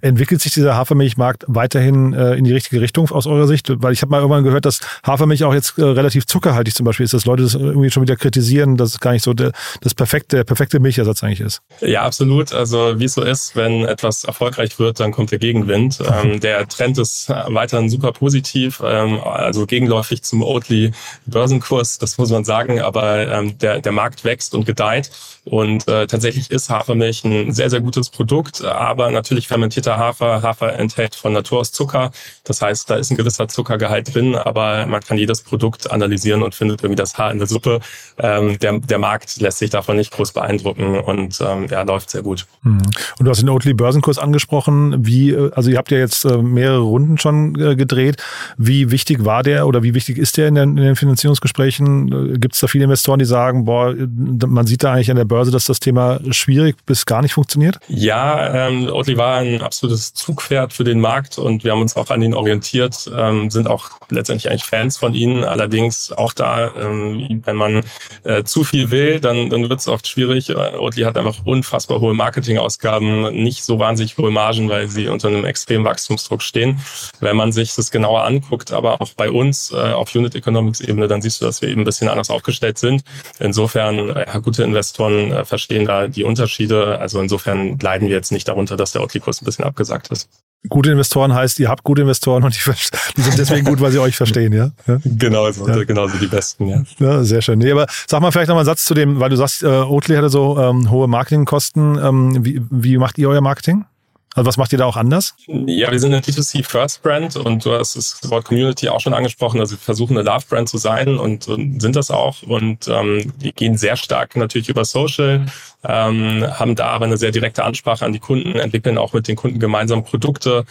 entwickelt 0.00 0.40
sich 0.40 0.54
dieser 0.54 0.76
Hafermilchmarkt 0.76 1.44
weiterhin 1.46 2.14
äh, 2.14 2.34
in 2.34 2.44
die 2.44 2.52
richtige 2.52 2.80
Richtung 2.80 3.10
aus 3.10 3.26
eurer 3.26 3.46
Sicht? 3.46 3.70
Weil 3.82 3.92
ich 3.92 4.00
habe 4.00 4.10
mal 4.10 4.18
irgendwann 4.18 4.44
gehört, 4.44 4.64
dass 4.64 4.80
Hafermilch 5.06 5.44
auch 5.44 5.52
jetzt 5.52 5.76
äh, 5.76 5.82
relativ 5.82 6.26
zuckerhaltig 6.26 6.74
zum 6.74 6.84
Beispiel 6.84 7.04
ist, 7.04 7.12
dass 7.12 7.26
Leute 7.26 7.42
das 7.42 7.54
irgendwie 7.54 7.90
schon 7.90 8.02
wieder 8.02 8.16
kritisieren, 8.16 8.78
dass 8.78 8.90
es 8.90 9.00
gar 9.00 9.12
nicht 9.12 9.24
so 9.24 9.34
der, 9.34 9.52
das 9.82 9.94
perfekte, 9.94 10.36
der 10.36 10.44
perfekte 10.44 10.80
Milchersatz 10.80 11.22
eigentlich 11.22 11.40
ist. 11.40 11.60
Ja, 11.82 12.02
absolut. 12.02 12.54
Also 12.54 12.98
wie 12.98 13.04
es 13.04 13.12
so 13.12 13.22
ist, 13.22 13.56
wenn 13.56 13.84
etwas 13.84 14.24
erfolgreich 14.24 14.78
wird, 14.78 15.00
dann 15.00 15.12
kommt 15.12 15.32
der 15.32 15.38
Gegenwind. 15.38 15.98
Ähm, 16.00 16.40
der 16.40 16.66
Trend 16.66 16.96
ist 16.96 17.28
weiterhin 17.28 17.90
super 17.90 18.12
positiv, 18.12 18.82
ähm, 18.82 19.20
also 19.22 19.66
gegenläufig 19.66 20.22
zum 20.30 20.42
Oatly 20.42 20.92
Börsenkurs, 21.26 21.98
das 21.98 22.18
muss 22.18 22.30
man 22.30 22.44
sagen, 22.44 22.80
aber 22.80 23.28
ähm, 23.28 23.58
der, 23.58 23.80
der 23.80 23.92
Markt 23.92 24.24
wächst 24.24 24.54
und 24.54 24.64
gedeiht 24.64 25.10
und 25.44 25.86
äh, 25.88 26.06
tatsächlich 26.06 26.50
ist 26.50 26.70
Hafermilch 26.70 27.24
ein 27.24 27.52
sehr, 27.52 27.70
sehr 27.70 27.80
gutes 27.80 28.10
Produkt, 28.10 28.64
aber 28.64 29.10
natürlich 29.10 29.48
fermentierter 29.48 29.96
Hafer, 29.98 30.42
Hafer 30.42 30.78
enthält 30.78 31.14
von 31.14 31.32
Natur 31.32 31.60
aus 31.60 31.72
Zucker, 31.72 32.10
das 32.44 32.62
heißt, 32.62 32.90
da 32.90 32.96
ist 32.96 33.10
ein 33.10 33.16
gewisser 33.16 33.48
Zuckergehalt 33.48 34.14
drin, 34.14 34.34
aber 34.34 34.86
man 34.86 35.00
kann 35.00 35.18
jedes 35.18 35.42
Produkt 35.42 35.90
analysieren 35.90 36.42
und 36.42 36.54
findet 36.54 36.82
irgendwie 36.82 36.96
das 36.96 37.18
Haar 37.18 37.30
in 37.30 37.38
der 37.38 37.46
Suppe. 37.46 37.80
Ähm, 38.18 38.58
der, 38.58 38.78
der 38.78 38.98
Markt 38.98 39.40
lässt 39.40 39.58
sich 39.58 39.70
davon 39.70 39.96
nicht 39.96 40.12
groß 40.12 40.32
beeindrucken 40.32 40.98
und 40.98 41.40
ähm, 41.40 41.66
ja, 41.70 41.82
läuft 41.82 42.10
sehr 42.10 42.22
gut. 42.22 42.46
Mhm. 42.62 42.82
Und 43.18 43.24
du 43.24 43.30
hast 43.30 43.40
den 43.40 43.48
Oatly 43.48 43.74
Börsenkurs 43.74 44.18
angesprochen. 44.18 45.06
Wie, 45.06 45.30
äh, 45.30 45.50
also 45.54 45.70
ihr 45.70 45.78
habt 45.78 45.90
ja 45.90 45.98
jetzt 45.98 46.24
äh, 46.24 46.38
mehrere 46.38 46.80
Runden 46.80 47.18
schon 47.18 47.58
äh, 47.60 47.76
gedreht. 47.76 48.16
Wie 48.56 48.90
wichtig 48.90 49.24
war 49.24 49.42
der 49.42 49.66
oder 49.66 49.82
wie 49.82 49.94
wichtig 49.94 50.18
ist 50.20 50.36
der 50.36 50.48
in 50.48 50.54
den, 50.54 50.76
in 50.76 50.84
den 50.84 50.96
Finanzierungsgesprächen? 50.96 52.40
Gibt 52.40 52.54
es 52.54 52.60
da 52.60 52.66
viele 52.66 52.84
Investoren, 52.84 53.18
die 53.18 53.24
sagen, 53.24 53.64
boah, 53.64 53.94
man 53.94 54.66
sieht 54.66 54.84
da 54.84 54.92
eigentlich 54.92 55.10
an 55.10 55.16
der 55.16 55.24
Börse, 55.24 55.50
dass 55.50 55.64
das 55.64 55.80
Thema 55.80 56.20
schwierig 56.30 56.76
bis 56.86 57.06
gar 57.06 57.22
nicht 57.22 57.32
funktioniert? 57.32 57.78
Ja, 57.88 58.68
ähm, 58.68 58.88
Oatly 58.88 59.16
war 59.16 59.38
ein 59.38 59.62
absolutes 59.62 60.14
Zugpferd 60.14 60.72
für 60.72 60.84
den 60.84 61.00
Markt 61.00 61.38
und 61.38 61.64
wir 61.64 61.72
haben 61.72 61.80
uns 61.80 61.96
auch 61.96 62.10
an 62.10 62.22
ihn 62.22 62.34
orientiert, 62.34 63.10
ähm, 63.16 63.50
sind 63.50 63.66
auch 63.68 63.90
letztendlich 64.10 64.50
eigentlich 64.50 64.64
Fans 64.64 64.96
von 64.96 65.14
ihnen. 65.14 65.44
Allerdings 65.44 66.12
auch 66.12 66.32
da, 66.32 66.70
ähm, 66.76 67.42
wenn 67.44 67.56
man 67.56 67.82
äh, 68.24 68.44
zu 68.44 68.64
viel 68.64 68.90
will, 68.90 69.20
dann, 69.20 69.50
dann 69.50 69.68
wird 69.68 69.80
es 69.80 69.88
oft 69.88 70.06
schwierig. 70.06 70.54
Oatly 70.54 71.02
hat 71.02 71.16
einfach 71.16 71.44
unfassbar 71.44 72.00
hohe 72.00 72.14
Marketingausgaben, 72.14 73.34
nicht 73.42 73.64
so 73.64 73.78
wahnsinnig 73.78 74.18
hohe 74.18 74.30
Margen, 74.30 74.68
weil 74.68 74.88
sie 74.88 75.08
unter 75.08 75.28
einem 75.28 75.44
extremen 75.44 75.84
Wachstumsdruck 75.84 76.42
stehen. 76.42 76.80
Wenn 77.20 77.36
man 77.36 77.52
sich 77.52 77.74
das 77.74 77.90
genauer 77.90 78.24
anguckt, 78.24 78.72
aber 78.72 79.00
auch 79.00 79.12
bei 79.16 79.30
uns 79.30 79.72
äh, 79.72 79.92
auf 80.10 80.14
Unit 80.16 80.34
Economics 80.34 80.80
Ebene, 80.80 81.08
dann 81.08 81.22
siehst 81.22 81.40
du, 81.40 81.44
dass 81.44 81.62
wir 81.62 81.68
eben 81.68 81.82
ein 81.82 81.84
bisschen 81.84 82.08
anders 82.08 82.30
aufgestellt 82.30 82.78
sind. 82.78 83.02
Insofern, 83.38 84.08
ja, 84.08 84.38
gute 84.38 84.62
Investoren 84.62 85.32
äh, 85.32 85.44
verstehen 85.44 85.86
da 85.86 86.08
die 86.08 86.24
Unterschiede. 86.24 86.98
Also 86.98 87.20
insofern 87.20 87.78
leiden 87.78 88.08
wir 88.08 88.16
jetzt 88.16 88.32
nicht 88.32 88.48
darunter, 88.48 88.76
dass 88.76 88.92
der 88.92 89.02
Outlier-Kurs 89.02 89.42
ein 89.42 89.44
bisschen 89.44 89.64
abgesagt 89.64 90.08
ist. 90.08 90.28
Gute 90.68 90.90
Investoren 90.90 91.32
heißt, 91.32 91.58
ihr 91.60 91.70
habt 91.70 91.84
gute 91.84 92.02
Investoren 92.02 92.44
und 92.44 92.54
die, 92.54 92.70
die 93.16 93.22
sind 93.22 93.38
deswegen 93.38 93.64
gut, 93.64 93.80
weil 93.80 93.92
sie 93.92 93.98
euch 93.98 94.14
verstehen, 94.14 94.52
ja? 94.52 94.70
ja? 94.86 94.98
Genau, 95.04 95.50
so, 95.50 95.66
ja. 95.66 95.84
genau 95.84 96.06
so 96.06 96.18
die 96.18 96.26
besten, 96.26 96.68
ja. 96.68 96.82
ja. 96.98 97.24
Sehr 97.24 97.40
schön. 97.40 97.60
Nee, 97.60 97.72
aber 97.72 97.86
sag 98.06 98.20
mal 98.20 98.30
vielleicht 98.30 98.48
noch 98.48 98.56
mal 98.56 98.60
einen 98.60 98.66
Satz 98.66 98.84
zu 98.84 98.92
dem, 98.92 99.20
weil 99.20 99.30
du 99.30 99.36
sagst, 99.36 99.62
äh, 99.62 99.66
Oatly 99.66 100.16
hatte 100.16 100.28
so 100.28 100.58
ähm, 100.58 100.90
hohe 100.90 101.08
Marketingkosten. 101.08 101.98
Ähm, 101.98 102.44
wie, 102.44 102.60
wie 102.70 102.98
macht 102.98 103.16
ihr 103.16 103.30
euer 103.30 103.40
Marketing? 103.40 103.86
Also 104.34 104.46
was 104.46 104.56
macht 104.56 104.72
ihr 104.72 104.78
da 104.78 104.84
auch 104.84 104.96
anders? 104.96 105.34
Ja, 105.46 105.90
wir 105.90 105.98
sind 105.98 106.14
eine 106.14 106.22
D2C 106.22 106.62
First 106.64 107.02
Brand 107.02 107.34
und 107.34 107.64
du 107.64 107.72
hast 107.72 107.96
das 107.96 108.20
Wort 108.30 108.44
Community 108.44 108.88
auch 108.88 109.00
schon 109.00 109.12
angesprochen. 109.12 109.58
Also 109.58 109.72
wir 109.72 109.78
versuchen 109.78 110.16
eine 110.16 110.28
Love 110.28 110.44
Brand 110.48 110.68
zu 110.68 110.78
sein 110.78 111.18
und, 111.18 111.48
und 111.48 111.80
sind 111.80 111.96
das 111.96 112.12
auch. 112.12 112.42
Und 112.44 112.86
ähm, 112.86 113.32
wir 113.38 113.50
gehen 113.52 113.76
sehr 113.76 113.96
stark 113.96 114.36
natürlich 114.36 114.68
über 114.68 114.84
Social, 114.84 115.46
ähm, 115.82 116.46
haben 116.48 116.76
da 116.76 116.86
aber 116.88 117.06
eine 117.06 117.16
sehr 117.16 117.32
direkte 117.32 117.64
Ansprache 117.64 118.04
an 118.04 118.12
die 118.12 118.20
Kunden, 118.20 118.54
entwickeln 118.54 118.98
auch 118.98 119.12
mit 119.14 119.26
den 119.26 119.34
Kunden 119.34 119.58
gemeinsam 119.58 120.04
Produkte 120.04 120.64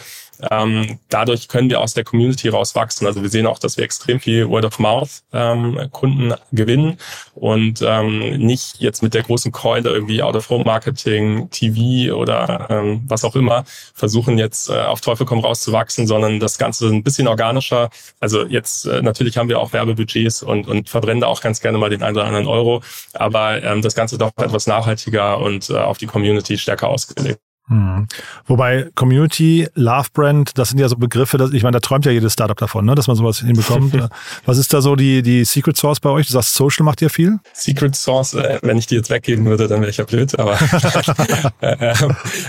ähm, 0.50 0.98
dadurch 1.08 1.48
können 1.48 1.70
wir 1.70 1.80
aus 1.80 1.94
der 1.94 2.04
Community 2.04 2.48
rauswachsen. 2.48 3.06
Also 3.06 3.22
wir 3.22 3.28
sehen 3.28 3.46
auch, 3.46 3.58
dass 3.58 3.76
wir 3.76 3.84
extrem 3.84 4.20
viel 4.20 4.48
Word 4.48 4.64
of 4.64 4.78
Mouth 4.78 5.22
ähm, 5.32 5.88
Kunden 5.90 6.34
gewinnen 6.52 6.98
und 7.34 7.82
ähm, 7.82 8.38
nicht 8.38 8.80
jetzt 8.80 9.02
mit 9.02 9.14
der 9.14 9.22
großen 9.22 9.52
Keule 9.52 9.90
irgendwie 9.90 10.22
Out 10.22 10.36
of 10.36 10.48
Home 10.50 10.64
Marketing, 10.64 11.50
TV 11.50 12.14
oder 12.14 12.66
ähm, 12.70 13.02
was 13.06 13.24
auch 13.24 13.36
immer 13.36 13.64
versuchen 13.94 14.38
jetzt 14.38 14.70
äh, 14.70 14.74
auf 14.74 15.00
Teufel 15.00 15.26
komm 15.26 15.40
raus 15.40 15.62
zu 15.62 15.72
wachsen, 15.72 16.06
sondern 16.06 16.40
das 16.40 16.58
Ganze 16.58 16.88
ein 16.88 17.02
bisschen 17.02 17.28
organischer. 17.28 17.90
Also 18.20 18.46
jetzt 18.46 18.86
äh, 18.86 19.02
natürlich 19.02 19.36
haben 19.36 19.48
wir 19.48 19.58
auch 19.58 19.72
Werbebudgets 19.72 20.42
und, 20.42 20.68
und 20.68 20.88
verbrennen 20.88 21.20
da 21.20 21.26
auch 21.26 21.40
ganz 21.40 21.60
gerne 21.60 21.78
mal 21.78 21.90
den 21.90 22.02
einen 22.02 22.16
oder 22.16 22.26
anderen 22.26 22.46
Euro, 22.46 22.82
aber 23.12 23.62
ähm, 23.62 23.82
das 23.82 23.94
Ganze 23.94 24.18
doch 24.18 24.32
etwas 24.36 24.66
nachhaltiger 24.66 25.38
und 25.38 25.70
äh, 25.70 25.76
auf 25.76 25.98
die 25.98 26.06
Community 26.06 26.58
stärker 26.58 26.88
ausgelegt. 26.88 27.40
Mhm. 27.70 28.08
Wobei 28.46 28.90
Community, 28.96 29.68
Love 29.74 30.08
Brand, 30.12 30.58
das 30.58 30.70
sind 30.70 30.80
ja 30.80 30.88
so 30.88 30.96
Begriffe, 30.96 31.38
dass, 31.38 31.52
ich 31.52 31.62
meine, 31.62 31.74
da 31.74 31.80
träumt 31.80 32.04
ja 32.04 32.10
jedes 32.10 32.32
Startup 32.32 32.56
davon, 32.56 32.84
ne, 32.84 32.96
dass 32.96 33.06
man 33.06 33.16
sowas 33.16 33.38
hinbekommt. 33.38 33.94
Was 34.44 34.58
ist 34.58 34.74
da 34.74 34.80
so 34.80 34.96
die, 34.96 35.22
die 35.22 35.44
Secret 35.44 35.76
Source 35.76 36.00
bei 36.00 36.10
euch? 36.10 36.26
Du 36.26 36.32
sagst, 36.32 36.54
Social 36.54 36.84
macht 36.84 37.00
ihr 37.00 37.10
viel? 37.10 37.38
Secret 37.52 37.94
Source, 37.94 38.34
äh, 38.34 38.58
wenn 38.62 38.76
ich 38.76 38.88
die 38.88 38.96
jetzt 38.96 39.08
weggeben 39.08 39.44
würde, 39.44 39.68
dann 39.68 39.80
wäre 39.80 39.90
ich 39.90 39.98
ja 39.98 40.04
blöd, 40.04 40.36
aber 40.36 40.58
äh, 41.60 41.94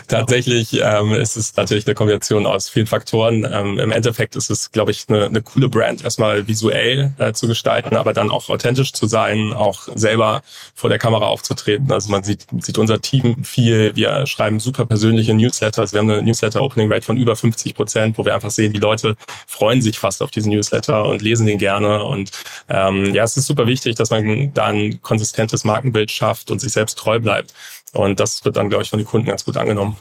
tatsächlich 0.07 0.81
ähm, 0.81 1.13
ist 1.13 1.37
es 1.37 1.55
natürlich 1.55 1.85
eine 1.85 1.93
Kombination 1.93 2.47
aus 2.47 2.69
vielen 2.69 2.87
Faktoren. 2.87 3.47
Ähm, 3.49 3.77
Im 3.77 3.91
Endeffekt 3.91 4.35
ist 4.35 4.49
es, 4.49 4.71
glaube 4.71 4.89
ich, 4.89 5.05
eine, 5.07 5.25
eine 5.25 5.43
coole 5.43 5.69
Brand, 5.69 6.03
erstmal 6.03 6.47
visuell 6.47 7.13
äh, 7.19 7.31
zu 7.33 7.47
gestalten, 7.47 7.95
aber 7.95 8.13
dann 8.13 8.31
auch 8.31 8.49
authentisch 8.49 8.91
zu 8.93 9.05
sein, 9.05 9.53
auch 9.53 9.87
selber 9.93 10.41
vor 10.73 10.89
der 10.89 10.97
Kamera 10.97 11.27
aufzutreten. 11.27 11.91
Also 11.91 12.09
man 12.09 12.23
sieht, 12.23 12.47
sieht 12.59 12.79
unser 12.79 13.01
Team 13.01 13.43
viel, 13.43 13.95
wir 13.95 14.25
schreiben 14.25 14.59
super 14.59 14.87
persönlich 14.87 15.10
persönliche 15.11 15.33
Newsletters. 15.33 15.91
Wir 15.91 15.99
haben 15.99 16.09
eine 16.09 16.23
Newsletter-Opening-Rate 16.23 17.05
von 17.05 17.17
über 17.17 17.35
50 17.35 17.75
Prozent, 17.75 18.17
wo 18.17 18.23
wir 18.23 18.33
einfach 18.33 18.49
sehen, 18.49 18.71
die 18.71 18.79
Leute 18.79 19.17
freuen 19.45 19.81
sich 19.81 19.99
fast 19.99 20.21
auf 20.21 20.31
diesen 20.31 20.53
Newsletter 20.53 21.05
und 21.05 21.21
lesen 21.21 21.45
den 21.45 21.57
gerne. 21.57 22.03
Und 22.03 22.31
ähm, 22.69 23.13
ja, 23.13 23.23
es 23.23 23.35
ist 23.35 23.47
super 23.47 23.67
wichtig, 23.67 23.95
dass 23.95 24.09
man 24.09 24.53
da 24.53 24.67
ein 24.67 25.01
konsistentes 25.01 25.65
Markenbild 25.65 26.11
schafft 26.11 26.49
und 26.49 26.59
sich 26.59 26.71
selbst 26.71 26.97
treu 26.97 27.19
bleibt. 27.19 27.53
Und 27.93 28.21
das 28.21 28.45
wird 28.45 28.55
dann, 28.55 28.69
glaube 28.69 28.83
ich, 28.83 28.89
von 28.89 28.99
den 28.99 29.05
Kunden 29.05 29.27
ganz 29.27 29.43
gut 29.43 29.57
angenommen. 29.57 29.97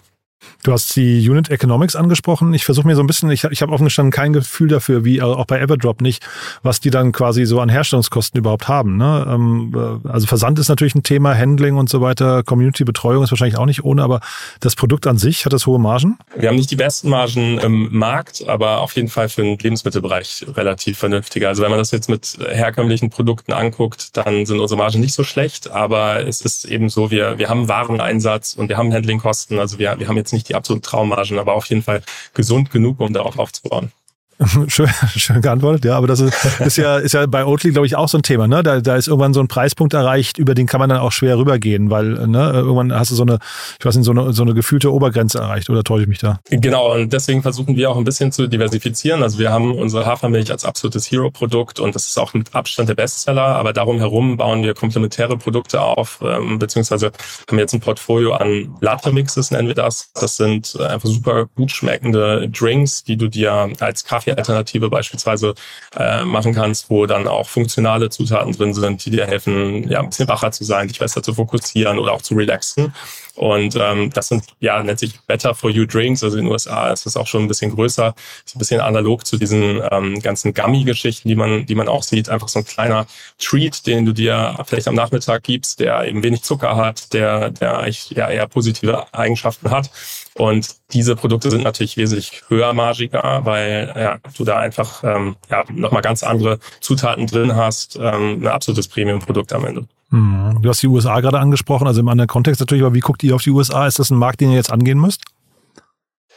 Du 0.63 0.73
hast 0.73 0.95
die 0.97 1.29
Unit 1.29 1.51
Economics 1.51 1.97
angesprochen. 1.97 2.53
Ich 2.53 2.65
versuche 2.65 2.87
mir 2.87 2.95
so 2.95 3.03
ein 3.03 3.07
bisschen, 3.07 3.31
ich, 3.31 3.45
ich 3.45 3.63
habe 3.63 3.73
offen 3.73 3.85
gestanden 3.85 4.13
kein 4.13 4.33
Gefühl 4.33 4.69
dafür, 4.69 5.05
wie 5.05 5.23
auch 5.23 5.47
bei 5.47 5.59
Everdrop 5.59 6.01
nicht, 6.01 6.27
was 6.63 6.81
die 6.81 6.91
dann 6.91 7.13
quasi 7.13 7.47
so 7.47 7.61
an 7.61 7.69
Herstellungskosten 7.69 8.39
überhaupt 8.39 8.69
haben. 8.69 8.97
Ne? 8.97 9.27
Ähm, 9.29 10.01
also 10.05 10.27
Versand 10.27 10.59
ist 10.59 10.69
natürlich 10.69 10.95
ein 10.95 11.03
Thema, 11.03 11.35
Handling 11.35 11.77
und 11.77 11.89
so 11.89 12.01
weiter, 12.01 12.43
Community-Betreuung 12.43 13.25
ist 13.25 13.31
wahrscheinlich 13.31 13.59
auch 13.59 13.67
nicht 13.67 13.85
ohne, 13.85 14.03
aber 14.03 14.21
das 14.61 14.77
Produkt 14.77 15.07
an 15.07 15.19
sich 15.19 15.45
hat 15.45 15.53
das 15.53 15.67
hohe 15.67 15.79
Margen? 15.79 16.19
Wir 16.37 16.49
haben 16.49 16.57
nicht 16.57 16.71
die 16.71 16.77
besten 16.77 17.09
Margen 17.09 17.59
im 17.59 17.89
Markt, 17.97 18.47
aber 18.47 18.81
auf 18.81 18.95
jeden 18.97 19.09
Fall 19.09 19.29
für 19.29 19.43
den 19.43 19.59
Lebensmittelbereich 19.59 20.47
relativ 20.55 20.99
vernünftiger. 20.99 21.49
Also 21.49 21.63
wenn 21.63 21.71
man 21.71 21.79
das 21.79 21.91
jetzt 21.91 22.09
mit 22.09 22.39
herkömmlichen 22.51 23.11
Produkten 23.11 23.53
anguckt, 23.53 24.17
dann 24.17 24.45
sind 24.47 24.61
unsere 24.61 24.79
Margen 24.79 25.01
nicht 25.01 25.15
so 25.15 25.25
schlecht, 25.25 25.71
aber 25.71 26.27
es 26.27 26.41
ist 26.41 26.65
eben 26.65 26.89
so, 26.89 27.11
wir, 27.11 27.39
wir 27.39 27.49
haben 27.49 27.69
Wareneinsatz 27.69 28.55
und 28.55 28.69
wir 28.69 28.77
haben 28.77 28.93
Handlingkosten. 28.93 29.59
Also 29.59 29.79
wir, 29.79 29.99
wir 29.99 30.09
haben 30.09 30.17
jetzt 30.17 30.30
jetzt 30.31 30.33
nicht 30.33 30.49
die 30.49 30.55
absoluten 30.55 30.83
Traummargen, 30.83 31.39
aber 31.39 31.55
auf 31.55 31.67
jeden 31.67 31.83
Fall 31.83 32.03
gesund 32.35 32.71
genug, 32.71 33.01
um 33.01 33.13
darauf 33.13 33.39
aufzubauen. 33.39 33.93
schön, 34.69 34.89
schön 35.17 35.43
geantwortet, 35.43 35.85
ja, 35.85 35.97
aber 35.97 36.07
das 36.07 36.21
ist, 36.21 36.61
ist 36.61 36.77
ja, 36.79 36.97
ist 36.97 37.13
ja 37.13 37.27
bei 37.27 37.45
Oatly, 37.45 37.73
glaube 37.73 37.87
ich, 37.87 37.97
auch 37.97 38.09
so 38.09 38.19
ein 38.19 38.23
Thema, 38.23 38.49
ne? 38.49 38.63
Da, 38.63 38.81
da 38.81 38.97
ist 38.97 39.07
irgendwann 39.07 39.35
so 39.35 39.41
ein 39.41 39.49
Preispunkt 39.49 39.93
erreicht, 39.93 40.39
über 40.39 40.55
den 40.55 40.67
kann 40.67 40.81
man 40.81 40.89
dann 40.89 40.99
auch 40.99 41.13
schwer 41.13 41.37
rübergehen, 41.37 41.91
weil, 41.91 42.27
ne, 42.27 42.51
irgendwann 42.55 42.93
hast 42.93 43.11
du 43.11 43.15
so 43.15 43.23
eine, 43.23 43.39
ich 43.79 43.85
weiß 43.85 43.97
nicht, 43.97 44.07
so 44.07 44.13
eine, 44.13 44.33
so 44.33 44.43
eine 44.43 44.55
gefühlte 44.55 44.93
Obergrenze 44.93 45.39
erreicht, 45.39 45.69
oder 45.69 45.85
täusche 45.85 46.03
ich 46.03 46.09
mich 46.09 46.21
da? 46.21 46.41
Genau, 46.49 46.95
und 46.95 47.13
deswegen 47.13 47.43
versuchen 47.43 47.77
wir 47.77 47.91
auch 47.91 47.99
ein 47.99 48.05
bisschen 48.05 48.33
zu 48.33 48.47
diversifizieren. 48.47 49.23
Also 49.23 49.39
wir 49.39 49.51
haben 49.51 49.75
unsere 49.75 50.07
Hafermilch 50.07 50.51
als 50.51 50.65
absolutes 50.65 51.11
Hero-Produkt 51.11 51.79
und 51.79 51.95
das 51.95 52.07
ist 52.07 52.19
auch 52.19 52.33
mit 52.33 52.55
Abstand 52.55 52.89
der 52.89 52.95
Bestseller, 52.95 53.43
aber 53.43 53.75
darum 53.75 53.99
herum 53.99 54.39
bauen 54.39 54.63
wir 54.63 54.73
komplementäre 54.73 55.37
Produkte 55.37 55.83
auf, 55.83 56.21
ähm, 56.25 56.59
beziehungsweise 56.59 57.13
haben 57.49 57.59
jetzt 57.59 57.75
ein 57.75 57.81
Portfolio 57.81 58.33
an 58.33 58.75
Latte-Mixes, 58.81 59.51
nennen 59.51 59.69
wir 59.69 59.75
das. 59.75 60.11
Das 60.15 60.37
sind 60.37 60.81
einfach 60.81 61.09
super 61.09 61.47
gut 61.57 61.71
schmeckende 61.71 62.49
Drinks, 62.49 63.05
die 63.05 63.19
du 63.19 63.29
dir 63.29 63.71
als 63.81 64.05
Kaffee 64.05 64.30
Alternative 64.37 64.89
beispielsweise 64.89 65.55
äh, 65.97 66.25
machen 66.25 66.55
kannst, 66.55 66.91
wo 66.91 67.07
dann 67.07 67.27
auch 67.27 67.49
funktionale 67.49 68.11
Zutaten 68.11 68.53
drin 68.53 68.75
sind, 68.75 69.05
die 69.05 69.11
dir 69.11 69.27
helfen, 69.27 69.89
ja, 69.89 70.01
ein 70.01 70.09
bisschen 70.09 70.29
wacher 70.29 70.53
zu 70.53 70.65
sein, 70.65 70.89
dich 70.89 70.99
besser 70.99 71.23
zu 71.23 71.35
fokussieren 71.35 71.99
oder 71.99 72.13
auch 72.13 72.23
zu 72.23 72.35
relaxen. 72.35 72.95
Und 73.41 73.75
ähm, 73.75 74.11
das 74.13 74.29
sind, 74.29 74.45
ja, 74.61 74.83
nennt 74.83 74.99
sich 74.99 75.19
Better 75.23 75.55
for 75.55 75.71
You 75.71 75.87
Drinks. 75.87 76.23
Also 76.23 76.37
in 76.37 76.45
den 76.45 76.53
USA 76.53 76.93
ist 76.93 77.07
das 77.07 77.17
auch 77.17 77.27
schon 77.27 77.45
ein 77.45 77.49
bisschen 77.49 77.75
größer. 77.75 78.15
Ist 78.45 78.55
ein 78.55 78.59
bisschen 78.59 78.83
analog 78.83 79.25
zu 79.25 79.39
diesen 79.39 79.81
ähm, 79.91 80.21
ganzen 80.21 80.53
Gummy-Geschichten, 80.53 81.27
die 81.27 81.37
man, 81.37 81.65
die 81.65 81.75
man 81.75 81.89
auch 81.89 82.03
sieht. 82.03 82.29
Einfach 82.29 82.49
so 82.49 82.59
ein 82.59 82.67
kleiner 82.67 83.07
Treat, 83.39 83.87
den 83.87 84.05
du 84.05 84.13
dir 84.13 84.59
vielleicht 84.67 84.89
am 84.89 84.95
Nachmittag 84.95 85.43
gibst, 85.45 85.81
der 85.81 86.05
eben 86.05 86.23
wenig 86.23 86.43
Zucker 86.43 86.77
hat, 86.77 87.15
der, 87.15 87.49
der 87.49 87.79
eigentlich 87.79 88.11
ja, 88.11 88.29
eher 88.29 88.47
positive 88.47 89.07
Eigenschaften 89.15 89.71
hat. 89.71 89.89
Und 90.35 90.77
diese 90.93 91.17
Produkte 91.17 91.51
sind 91.51 91.65
natürlich 91.65 91.97
wesentlich 91.97 92.43
höhermargiger, 92.49 93.41
weil 93.45 93.91
ja, 93.97 94.19
du 94.37 94.45
da 94.45 94.59
einfach 94.59 95.03
ähm, 95.03 95.37
ja, 95.51 95.65
nochmal 95.73 96.03
ganz 96.03 96.23
andere 96.23 96.59
Zutaten 96.81 97.27
drin 97.27 97.57
hast. 97.57 97.97
Ähm, 97.97 98.43
ein 98.43 98.49
absolutes 98.49 98.89
Premium-Produkt 98.89 99.55
am 99.55 99.65
Ende. 99.65 99.87
Hm. 100.11 100.59
Du 100.61 100.69
hast 100.69 100.83
die 100.83 100.89
USA 100.89 101.21
gerade 101.21 101.39
angesprochen, 101.39 101.87
also 101.87 102.01
im 102.01 102.09
anderen 102.09 102.29
Kontext 102.29 102.61
natürlich, 102.61 102.85
aber 102.85 102.95
wie 102.95 103.01
guckt 103.01 103.23
ihr 103.23 103.35
auf 103.35 103.43
die 103.43 103.51
USA? 103.51 103.87
Ist 103.87 103.99
das 103.99 104.11
ein 104.11 104.19
Markt, 104.19 104.41
den 104.41 104.51
ihr 104.51 104.57
jetzt 104.57 104.73
angehen 104.73 105.01
müsst? 105.01 105.25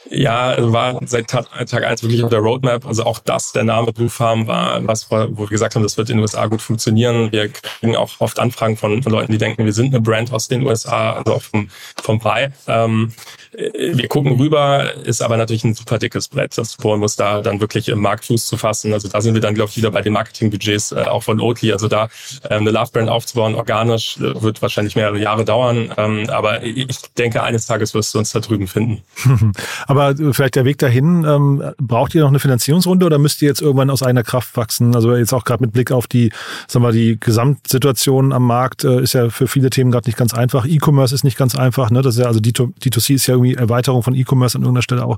Ja, 0.09 0.49
also 0.49 0.73
war 0.73 0.99
seit 1.05 1.27
Tag, 1.27 1.45
Tag 1.67 1.83
eins 1.83 2.03
wirklich 2.03 2.23
auf 2.23 2.29
der 2.29 2.39
Roadmap. 2.39 2.85
Also 2.85 3.03
auch 3.03 3.19
das, 3.19 3.51
der 3.51 3.63
Name 3.63 3.93
Blue 3.93 4.09
Farm 4.09 4.47
war 4.47 4.85
was, 4.85 5.09
wo 5.09 5.39
wir 5.39 5.47
gesagt 5.47 5.75
haben, 5.75 5.83
das 5.83 5.97
wird 5.97 6.09
in 6.09 6.17
den 6.17 6.21
USA 6.21 6.45
gut 6.47 6.61
funktionieren. 6.61 7.31
Wir 7.31 7.49
kriegen 7.49 7.95
auch 7.95 8.11
oft 8.19 8.39
Anfragen 8.39 8.77
von, 8.77 9.01
von 9.01 9.11
Leuten, 9.11 9.31
die 9.31 9.37
denken, 9.37 9.65
wir 9.65 9.73
sind 9.73 9.87
eine 9.87 10.01
Brand 10.01 10.31
aus 10.33 10.47
den 10.47 10.65
USA, 10.65 11.13
also 11.13 11.33
auch 11.35 11.41
vom, 11.41 11.69
vom 12.01 12.19
Pi. 12.19 12.47
Ähm, 12.67 13.13
wir 13.53 14.07
gucken 14.07 14.33
rüber, 14.39 14.93
ist 15.03 15.21
aber 15.21 15.37
natürlich 15.37 15.63
ein 15.63 15.75
super 15.75 15.99
dickes 15.99 16.27
Brett. 16.27 16.57
Das 16.57 16.75
Bohren 16.75 16.99
muss 16.99 17.15
da 17.15 17.41
dann 17.41 17.61
wirklich 17.61 17.87
im 17.89 17.99
Markt 17.99 18.25
Fuß 18.25 18.47
zu 18.47 18.57
fassen. 18.57 18.93
Also 18.93 19.07
da 19.07 19.21
sind 19.21 19.35
wir 19.35 19.41
dann, 19.41 19.53
glaube 19.53 19.69
ich, 19.69 19.77
wieder 19.77 19.91
bei 19.91 20.01
den 20.01 20.13
Marketingbudgets 20.13 20.91
äh, 20.91 21.01
auch 21.01 21.23
von 21.23 21.39
Oatly. 21.39 21.71
Also 21.71 21.87
da 21.87 22.09
ähm, 22.49 22.61
eine 22.61 22.71
Love 22.71 22.91
Brand 22.91 23.09
aufzubauen, 23.09 23.55
organisch, 23.55 24.17
äh, 24.17 24.41
wird 24.41 24.61
wahrscheinlich 24.61 24.95
mehrere 24.95 25.19
Jahre 25.19 25.45
dauern. 25.45 25.93
Ähm, 25.97 26.29
aber 26.29 26.63
ich 26.63 26.99
denke, 27.17 27.43
eines 27.43 27.67
Tages 27.67 27.93
wirst 27.93 28.13
du 28.15 28.19
uns 28.19 28.31
da 28.31 28.39
drüben 28.39 28.67
finden. 28.67 29.03
aber 29.93 30.19
äh, 30.19 30.33
vielleicht 30.33 30.55
der 30.55 30.65
Weg 30.65 30.77
dahin, 30.79 31.23
ähm, 31.25 31.63
braucht 31.77 32.15
ihr 32.15 32.21
noch 32.21 32.29
eine 32.29 32.39
Finanzierungsrunde 32.39 33.05
oder 33.05 33.19
müsst 33.19 33.41
ihr 33.41 33.47
jetzt 33.47 33.61
irgendwann 33.61 33.89
aus 33.89 34.03
eigener 34.03 34.23
Kraft 34.23 34.57
wachsen? 34.57 34.95
Also 34.95 35.15
jetzt 35.15 35.33
auch 35.33 35.43
gerade 35.43 35.63
mit 35.63 35.71
Blick 35.71 35.91
auf 35.91 36.07
die, 36.07 36.31
sagen 36.67 36.83
wir, 36.83 36.91
die 36.91 37.19
Gesamtsituation 37.19 38.33
am 38.33 38.45
Markt 38.47 38.83
äh, 38.83 39.01
ist 39.01 39.13
ja 39.13 39.29
für 39.29 39.47
viele 39.47 39.69
Themen 39.69 39.91
gerade 39.91 40.07
nicht 40.07 40.17
ganz 40.17 40.33
einfach. 40.33 40.65
E-Commerce 40.65 41.13
ist 41.13 41.23
nicht 41.23 41.37
ganz 41.37 41.55
einfach. 41.55 41.91
Ne? 41.91 42.01
Das 42.01 42.15
ist 42.15 42.21
ja, 42.21 42.27
also 42.27 42.39
D2C 42.39 43.13
ist 43.13 43.27
ja 43.27 43.35
irgendwie 43.35 43.55
Erweiterung 43.55 44.03
von 44.03 44.15
E-Commerce 44.15 44.57
an 44.57 44.63
irgendeiner 44.63 44.81
Stelle 44.81 45.05
auch. 45.05 45.17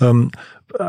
Ähm, 0.00 0.30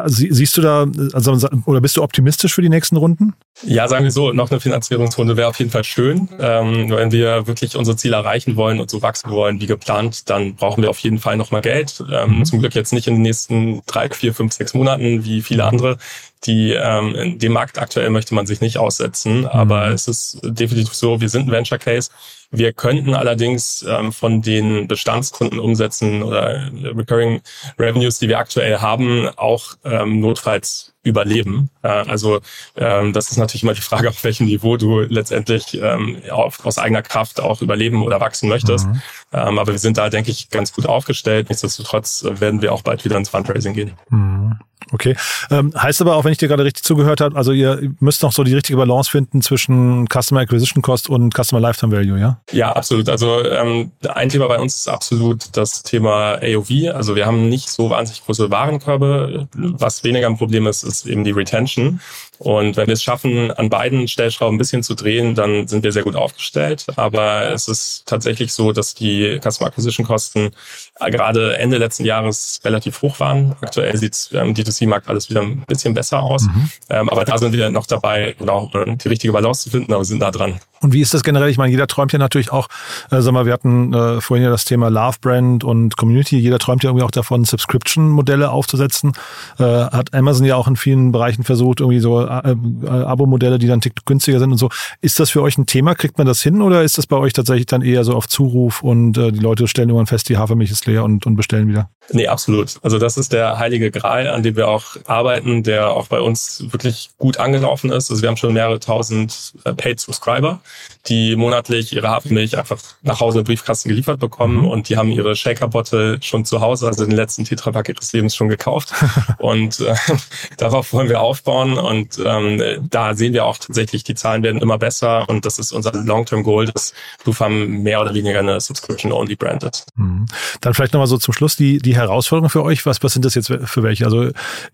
siehst 0.06 0.58
du 0.58 0.62
da, 0.62 0.86
also, 1.13 1.38
oder 1.65 1.82
bist 1.82 1.98
du 1.98 2.03
optimistisch 2.03 2.53
für 2.53 2.62
die 2.62 2.70
nächsten 2.70 2.98
Runden? 2.98 3.34
Ja, 3.63 3.88
sagen 3.88 4.03
wir 4.03 4.12
so, 4.12 4.34
noch 4.34 4.51
eine 4.51 4.60
Finanzierungsrunde 4.60 5.38
wäre 5.38 5.48
auf 5.48 5.60
jeden 5.60 5.72
Fall 5.72 5.84
schön. 5.84 6.29
Ähm, 6.39 6.89
wenn 6.89 7.12
wir 7.12 7.48
wirklich 7.48 7.75
unsere 7.75 7.98
Ziele 7.98 8.15
erreichen 8.15 8.56
wollen 8.56 8.79
und 8.79 8.89
so 8.89 9.01
wachsen 9.01 9.32
wollen 9.32 9.60
wie 9.62 9.65
geplant, 9.65 10.29
dann 10.29 10.56
brauchen 10.56 10.84
wir 10.84 10.89
auf 10.89 11.00
jeden 11.00 11.20
Fall 11.20 11.38
nochmal 11.38 11.62
Geld. 11.62 12.03
Ähm, 12.12 12.39
mhm. 12.39 12.46
Zum 12.46 12.60
Glück 12.60 12.75
jetzt 12.75 12.94
nicht 12.94 13.08
in 13.08 13.15
den 13.15 13.24
nächsten 13.24 13.82
drei, 13.86 14.10
vier, 14.10 14.34
fünf, 14.34 14.53
sechs 14.53 14.74
Monaten 14.74 15.24
wie 15.25 15.41
viele 15.41 15.63
andere. 15.63 15.98
Die, 16.46 16.72
ähm, 16.72 17.39
dem 17.39 17.53
Markt 17.53 17.79
aktuell 17.79 18.10
möchte 18.10 18.36
man 18.36 18.46
sich 18.46 18.62
nicht 18.62 18.77
aussetzen, 18.77 19.39
mhm. 19.39 19.46
aber 19.48 19.88
es 19.88 20.08
ist 20.08 20.39
definitiv 20.44 20.94
so, 20.94 21.20
wir 21.20 21.29
sind 21.29 21.48
ein 21.48 21.51
Venture 21.51 21.79
Case. 21.79 22.12
Wir 22.50 22.72
könnten 22.72 23.13
allerdings 23.13 23.86
ähm, 23.88 24.12
von 24.12 24.42
den 24.42 24.88
Bestandskundenumsätzen 24.88 26.24
oder 26.24 26.72
Recurring 26.82 27.42
Revenues, 27.77 28.20
die 28.20 28.30
wir 28.30 28.39
aktuell 28.39 28.80
haben, 28.80 29.27
auch 29.36 29.75
ähm, 29.84 30.22
notfalls 30.22 30.96
überleben. 31.08 31.70
Äh, 31.82 31.88
also 31.88 32.40
ähm, 32.76 33.14
das 33.14 33.32
ist 33.32 33.38
natürlich 33.38 33.64
immer 33.64 33.74
die 33.74 33.82
Frage, 33.82 34.10
auf 34.10 34.24
welchem 34.24 34.46
Niveau 34.46 34.78
du 34.78 35.02
letztendlich 35.02 35.80
ähm, 35.82 36.18
auf, 36.30 36.66
aus 36.66 36.78
eigener 36.78 37.02
Kraft 37.02 37.40
auch 37.40 37.62
überleben 37.62 38.04
oder 38.04 38.20
wachsen 38.20 38.50
möchtest. 38.50 38.88
Mhm. 38.88 39.02
Ähm, 39.34 39.60
aber 39.60 39.72
wir 39.72 39.80
sind 39.80 39.98
da, 39.98 40.10
denke 40.10 40.32
ich, 40.32 40.50
ganz 40.50 40.74
gut 40.74 40.86
aufgestellt. 40.86 41.50
Nichtsdestotrotz 41.50 42.26
werden 42.30 42.62
wir 42.62 42.74
auch 42.74 42.82
bald 42.82 43.04
wieder 43.06 43.18
ins 43.18 43.30
Fundraising 43.30 43.74
gehen. 43.74 43.94
Mhm. 44.10 44.58
Okay. 44.92 45.16
Ähm, 45.52 45.74
heißt 45.76 46.02
aber 46.02 46.16
auch, 46.16 46.24
wenn 46.24 46.32
ich 46.32 46.38
dir 46.38 46.48
gerade 46.48 46.64
richtig 46.64 46.84
zugehört 46.84 47.20
habe, 47.20 47.36
also 47.36 47.52
ihr 47.52 47.92
müsst 48.00 48.24
noch 48.24 48.32
so 48.32 48.44
die 48.44 48.54
richtige 48.54 48.78
Balance 48.78 49.10
finden 49.10 49.42
zwischen 49.42 50.08
Customer 50.08 50.42
Acquisition 50.42 50.82
Cost 50.82 51.10
und 51.10 51.34
Customer 51.34 51.60
Lifetime 51.60 51.96
Value, 51.96 52.20
ja? 52.20 52.40
Ja, 52.52 52.72
absolut. 52.72 53.10
Also 53.10 53.44
ähm, 53.44 53.92
ein 54.08 54.30
Thema 54.30 54.48
bei 54.48 54.60
uns 54.60 54.78
ist 54.78 54.88
absolut 54.88 55.58
das 55.58 55.84
Thema 55.84 56.40
AOV. 56.42 56.94
Also 56.94 57.16
wir 57.16 57.26
haben 57.26 57.50
nicht 57.50 57.70
so 57.70 57.90
wahnsinnig 57.90 58.24
große 58.26 58.50
Warenkörbe. 58.50 59.48
Was 59.54 60.04
weniger 60.04 60.28
ein 60.28 60.38
Problem 60.38 60.68
ist, 60.68 60.84
ist 60.84 60.97
eben 61.06 61.24
die 61.24 61.32
Retention. 61.32 62.01
Und 62.39 62.77
wenn 62.77 62.88
wir 62.88 62.94
es 62.94 63.03
schaffen, 63.03 63.51
an 63.51 63.70
beiden 63.70 64.08
Stellschrauben 64.08 64.56
ein 64.56 64.58
bisschen 64.58 64.84
zu 64.84 64.96
drehen, 64.96 65.36
dann 65.36 65.67
sind 65.67 65.84
wir 65.84 65.91
sehr 65.91 66.03
gut 66.03 66.15
aufgestellt. 66.15 66.86
Aber 66.96 67.51
es 67.51 67.67
ist 67.67 68.03
tatsächlich 68.06 68.53
so, 68.53 68.72
dass 68.72 68.94
die 68.94 69.39
Customer 69.41 69.70
Acquisition 69.70 70.06
Kosten 70.06 70.51
äh, 71.00 71.12
gerade 71.12 71.58
Ende 71.58 71.77
letzten 71.77 72.06
Jahres 72.06 72.60
relativ 72.63 73.01
hoch 73.01 73.20
waren. 73.20 73.56
Aktuell 73.62 73.98
sieht 73.98 74.29
ähm, 74.34 74.53
D2C-Markt 74.53 75.08
alles 75.08 75.29
wieder 75.29 75.41
ein 75.41 75.63
bisschen 75.67 75.94
besser 75.94 76.22
aus. 76.22 76.44
Mhm. 76.44 76.70
Ähm, 76.89 77.10
aber 77.10 77.25
da 77.25 77.38
sind 77.38 77.53
wir 77.53 77.70
noch 77.70 77.88
dabei, 77.88 78.36
genau, 78.38 78.72
die 78.74 79.08
richtige 79.08 79.34
Balance 79.34 79.63
zu 79.63 79.70
finden, 79.70 79.91
aber 79.94 80.01
wir 80.01 80.06
sind 80.06 80.20
da 80.20 80.32
dran. 80.32 80.60
Und 80.82 80.94
wie 80.94 81.01
ist 81.01 81.13
das 81.13 81.24
generell? 81.24 81.50
Ich 81.50 81.58
meine, 81.58 81.72
jeder 81.72 81.88
träumt 81.88 82.13
ja 82.13 82.20
natürlich 82.20 82.51
auch, 82.51 82.67
äh, 83.10 83.22
sag 83.22 83.34
mal, 83.34 83.46
wir 83.46 83.53
hatten 83.53 83.94
äh, 83.94 84.22
vorhin 84.22 84.44
ja 84.44 84.50
das 84.50 84.65
Thema 84.65 84.89
Love 84.89 85.17
Brand 85.22 85.63
und 85.63 85.98
Community. 85.98 86.38
Jeder 86.38 86.60
träumt 86.60 86.84
ja 86.84 86.89
irgendwie 86.89 87.03
auch 87.03 87.12
davon, 87.12 87.46
Subscription-Modelle 87.46 88.51
aufzusetzen. 88.51 89.13
Äh, 89.58 89.63
hat 89.63 90.13
Amazon 90.13 90.46
ja 90.46 90.56
auch 90.56 90.67
in 90.67 90.75
vielen 90.75 91.12
Bereichen 91.12 91.44
versucht, 91.44 91.79
irgendwie 91.79 92.00
so 92.00 92.27
äh, 92.28 92.56
äh, 92.86 92.88
Abo-Modelle, 92.88 93.58
die 93.58 93.68
dann 93.68 93.82
günstiger 94.06 94.40
sind 94.40 94.52
und 94.52 94.58
so. 94.58 94.70
Ist 95.02 95.20
das 95.20 95.32
für 95.32 95.42
euch 95.42 95.58
ein 95.58 95.66
Thema? 95.66 95.96
Kriegt 95.96 96.18
man 96.18 96.28
das 96.28 96.42
hin 96.42 96.62
oder 96.62 96.84
ist 96.84 96.98
das 96.98 97.08
bei 97.08 97.18
euch 97.18 97.34
tatsächlich 97.34 97.66
dann 97.66 97.82
eher 97.82 98.04
so 98.04 98.14
auf 98.14 98.28
Zuruf 98.28 98.84
und 98.84 99.18
äh, 99.18 99.32
die 99.32 99.40
Leute 99.40 99.68
stellen 99.68 99.90
irgendwann 99.90 100.08
fest, 100.08 100.30
die 100.30 100.38
Hafermilch 100.38 100.72
ist 100.72 100.86
leer 100.86 101.04
und, 101.04 101.26
und 101.26 101.36
bestellen 101.36 101.68
wieder? 101.68 101.90
Nee, 102.12 102.28
absolut. 102.28 102.78
Also 102.84 103.00
das 103.00 103.18
ist 103.18 103.34
der 103.34 103.60
heilige 103.60 103.92
Gral, 103.92 104.28
an 104.28 104.44
dem 104.44 104.56
wir 104.56 104.68
auch 104.68 104.96
arbeiten, 105.08 105.64
der 105.64 105.90
auch 105.90 106.08
bei 106.08 106.22
uns 106.22 106.64
wirklich 106.72 107.10
gut 107.18 107.38
angelaufen 107.38 107.92
ist. 107.92 108.10
Also 108.10 108.22
wir 108.22 108.30
haben 108.30 108.38
schon 108.38 108.54
mehrere 108.54 108.80
tausend 108.80 109.54
äh, 109.66 109.74
Paid 109.74 110.00
Subscriber 110.00 110.62
die 111.10 111.36
monatlich 111.36 111.94
ihre 111.94 112.10
Hafermilch 112.10 112.58
einfach 112.58 112.80
nach 113.02 113.20
Hause 113.20 113.40
im 113.40 113.46
Briefkasten 113.46 113.90
geliefert 113.90 114.20
bekommen 114.20 114.60
mhm. 114.60 114.68
und 114.68 114.90
die 114.90 114.98
haben 114.98 115.10
ihre 115.10 115.36
Shaker-Bottle 115.36 116.20
schon 116.22 116.46
zu 116.46 116.62
Hause, 116.62 116.88
also 116.88 117.06
den 117.06 117.16
letzten 117.16 117.46
Tetrapack 117.46 117.90
ihres 117.90 118.12
Lebens 118.14 118.36
schon 118.36 118.50
gekauft. 118.50 118.94
und 119.38 119.80
äh, 119.80 119.96
darauf 120.58 120.94
wollen 120.94 121.10
wir 121.10 121.22
aufbauen 121.22 121.78
und 121.78 122.17
ähm, 122.26 122.88
da 122.90 123.14
sehen 123.14 123.34
wir 123.34 123.46
auch 123.46 123.58
tatsächlich, 123.58 124.04
die 124.04 124.16
Zahlen 124.16 124.44
werden 124.44 124.62
immer 124.62 124.78
besser 124.78 125.28
und 125.30 125.46
das 125.46 125.60
ist 125.60 125.72
unser 125.72 125.92
Long-Term-Goal, 125.94 126.68
dass 126.68 126.94
Bluefarm 127.24 127.84
mehr 127.84 128.02
oder 128.02 128.14
weniger 128.14 128.40
eine 128.40 128.60
Subscription-Only-Brand 128.60 129.64
ist. 129.64 129.88
Mhm. 129.96 130.26
Dann 130.62 130.74
vielleicht 130.74 130.94
nochmal 130.94 131.08
so 131.08 131.18
zum 131.18 131.34
Schluss 131.34 131.56
die, 131.56 131.80
die 131.80 131.96
Herausforderungen 131.96 132.50
für 132.50 132.64
euch. 132.64 132.86
Was, 132.86 133.02
was 133.04 133.14
sind 133.14 133.26
das 133.26 133.36
jetzt 133.36 133.48
für 133.48 133.84
welche? 133.84 134.06
Also 134.06 134.30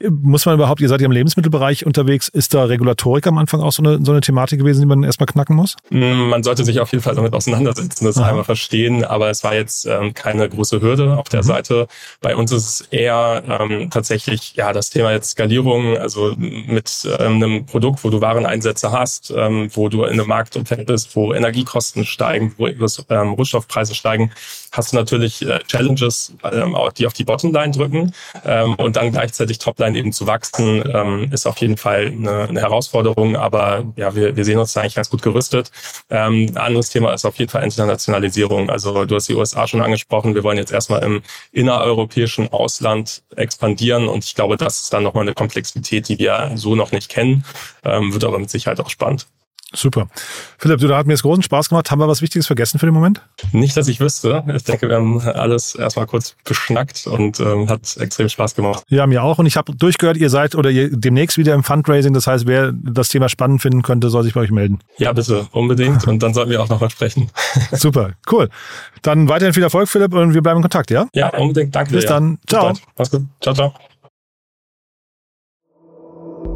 muss 0.10 0.46
man 0.46 0.56
überhaupt, 0.56 0.82
ihr 0.82 0.90
seid 0.90 1.02
ja 1.02 1.06
im 1.06 1.12
Lebensmittelbereich 1.12 1.86
unterwegs, 1.86 2.28
ist 2.28 2.54
da 2.54 2.66
Regulatorik 2.66 3.28
am 3.28 3.38
Anfang 3.38 3.62
auch 3.62 3.72
so 3.72 3.84
eine, 3.84 4.04
so 4.04 4.12
eine 4.12 4.22
Thematik 4.22 4.60
gewesen, 4.60 4.82
die 4.82 4.88
man 4.88 5.04
erstmal 5.04 5.28
knacken 5.28 5.56
muss? 5.56 5.76
Mhm 5.90 6.34
man 6.34 6.44
sollte 6.44 6.64
sich 6.64 6.80
auf 6.80 6.92
jeden 6.92 7.04
Fall 7.04 7.16
damit 7.16 7.34
auseinandersetzen, 7.34 8.06
das 8.06 8.18
Aha. 8.18 8.30
einmal 8.30 8.44
verstehen, 8.44 9.04
aber 9.04 9.30
es 9.30 9.44
war 9.44 9.54
jetzt 9.54 9.86
ähm, 9.86 10.14
keine 10.14 10.48
große 10.50 10.82
Hürde 10.82 11.18
auf 11.18 11.30
der 11.30 11.42
mhm. 11.42 11.48
Seite. 11.48 11.88
Bei 12.22 12.36
uns 12.36 12.52
ist 12.52 12.68
es 12.68 12.82
eher 12.90 13.44
ähm, 13.48 13.90
tatsächlich 13.90 14.56
ja 14.56 14.74
das 14.74 14.90
Thema 14.90 15.12
jetzt 15.12 15.32
Skalierung, 15.32 15.98
also 15.98 16.34
mit 16.38 17.08
ähm, 17.20 17.33
einem 17.36 17.66
Produkt, 17.66 18.04
wo 18.04 18.10
du 18.10 18.22
Wareneinsätze 18.22 18.92
hast, 18.92 19.34
ähm, 19.36 19.70
wo 19.74 19.90
du 19.90 20.04
in 20.04 20.14
einem 20.14 20.28
Marktumfeld 20.28 20.88
bist, 20.88 21.16
wo 21.16 21.34
Energiekosten 21.34 22.06
steigen, 22.06 22.54
wo 22.58 22.68
ähm, 22.68 23.34
Rohstoffpreise 23.34 23.96
steigen, 23.96 24.32
hast 24.72 24.92
du 24.92 24.98
natürlich 24.98 25.42
äh, 25.42 25.60
Challenges, 25.68 26.34
ähm, 26.44 26.76
die 26.98 27.08
auf 27.08 27.14
die 27.14 27.24
Bottomline 27.24 27.72
drücken 27.72 28.14
und 28.78 28.96
dann 28.96 29.12
gleichzeitig 29.12 29.60
Topline 29.60 29.98
eben 29.98 30.12
zu 30.12 30.28
wachsen, 30.28 30.82
ist 31.32 31.46
auf 31.46 31.58
jeden 31.58 31.78
Fall 31.78 32.08
eine, 32.08 32.60
Herausforderung, 32.60 33.36
aber 33.36 33.84
ja, 33.96 34.16
wir, 34.16 34.36
wir 34.36 34.46
sehen 34.46 34.60
uns 34.60 34.74
da 34.74 34.82
eigentlich 34.82 34.96
ganz 34.96 35.10
gut 35.10 35.22
gerüstet 35.22 35.72
ein 36.10 36.58
anderes 36.58 36.90
Thema 36.90 37.14
ist 37.14 37.26
auf 37.26 37.38
jeden 37.38 37.50
Fall 37.50 37.64
Internationalisierung. 37.64 38.70
Also 38.70 39.06
du 39.06 39.16
hast 39.16 39.30
die 39.30 39.36
USA 39.36 39.68
schon 39.68 39.82
angesprochen. 39.82 40.36
Wir 40.36 40.44
wollen 40.44 40.58
jetzt 40.58 40.72
erstmal 40.72 41.04
im 41.04 41.22
innereuropäischen 41.52 42.52
Ausland 42.52 43.24
expandieren 43.36 44.08
und 44.08 44.24
ich 44.24 44.36
glaube, 44.36 44.58
das 44.58 44.82
ist 44.82 44.94
dann 44.94 45.04
nochmal 45.04 45.24
eine 45.24 45.34
Komplexität, 45.34 46.08
die 46.10 46.20
wir 46.20 46.52
so 46.56 46.76
noch 46.76 46.92
nicht 46.92 47.10
kennen. 47.10 47.23
Ähm, 47.84 48.14
wird 48.14 48.24
aber 48.24 48.40
mit 48.40 48.50
Sicherheit 48.50 48.80
auch 48.80 48.90
spannend. 48.90 49.28
Super. 49.76 50.08
Philipp, 50.60 50.80
du, 50.80 50.88
da 50.88 50.98
hat 50.98 51.08
mir 51.08 51.14
jetzt 51.14 51.24
großen 51.24 51.42
Spaß 51.42 51.70
gemacht. 51.70 51.90
Haben 51.90 52.00
wir 52.00 52.08
was 52.08 52.22
Wichtiges 52.22 52.46
vergessen 52.46 52.78
für 52.80 52.86
den 52.86 52.94
Moment? 52.94 53.22
Nicht, 53.52 53.76
dass 53.76 53.88
ich 53.88 54.00
wüsste. 54.00 54.44
Ich 54.56 54.64
denke, 54.64 54.88
wir 54.88 54.98
haben 54.98 55.20
alles 55.20 55.74
erstmal 55.76 56.06
kurz 56.06 56.36
beschnackt 56.44 57.08
und 57.08 57.40
ähm, 57.40 57.70
hat 57.70 57.98
extrem 57.98 58.30
Spaß 58.30 58.56
gemacht. 58.56 58.84
Ja, 58.90 59.08
mir 59.08 59.24
auch. 59.24 59.40
Und 59.40 59.48
ich 59.48 59.58
habe 59.58 59.76
durchgehört, 59.76 60.18
ihr 60.18 60.30
seid 60.30 60.54
oder 60.56 60.70
ihr 60.70 60.96
demnächst 60.96 61.38
wieder 61.38 61.56
im 61.56 61.64
Fundraising. 61.64 62.14
Das 62.14 62.28
heißt, 62.28 62.46
wer 62.46 62.72
das 62.72 63.10
Thema 63.10 63.30
spannend 63.30 63.62
finden 63.62 63.82
könnte, 63.82 64.10
soll 64.10 64.24
sich 64.24 64.34
bei 64.34 64.42
euch 64.42 64.52
melden. 64.52 64.80
Ja, 64.98 65.12
bitte, 65.12 65.48
unbedingt. 65.52 66.08
Und 66.08 66.22
dann 66.22 66.34
sollten 66.34 66.52
wir 66.52 66.62
auch 66.62 66.70
nochmal 66.70 66.92
sprechen. 66.92 67.32
Super, 67.72 68.12
cool. 68.32 68.50
Dann 69.02 69.28
weiterhin 69.28 69.54
viel 69.54 69.64
Erfolg, 69.64 69.90
Philipp, 69.90 70.14
und 70.14 70.34
wir 70.34 70.42
bleiben 70.42 70.58
in 70.58 70.62
Kontakt, 70.62 70.92
ja? 70.92 71.08
Ja, 71.14 71.30
unbedingt. 71.30 71.76
Danke 71.76 71.94
Bis 71.94 72.04
dir. 72.04 72.10
dann. 72.10 72.38
Ciao. 72.48 72.74
Mach's 72.98 73.12
gut. 73.12 73.24
Ciao, 73.42 73.54
ciao. 73.54 73.74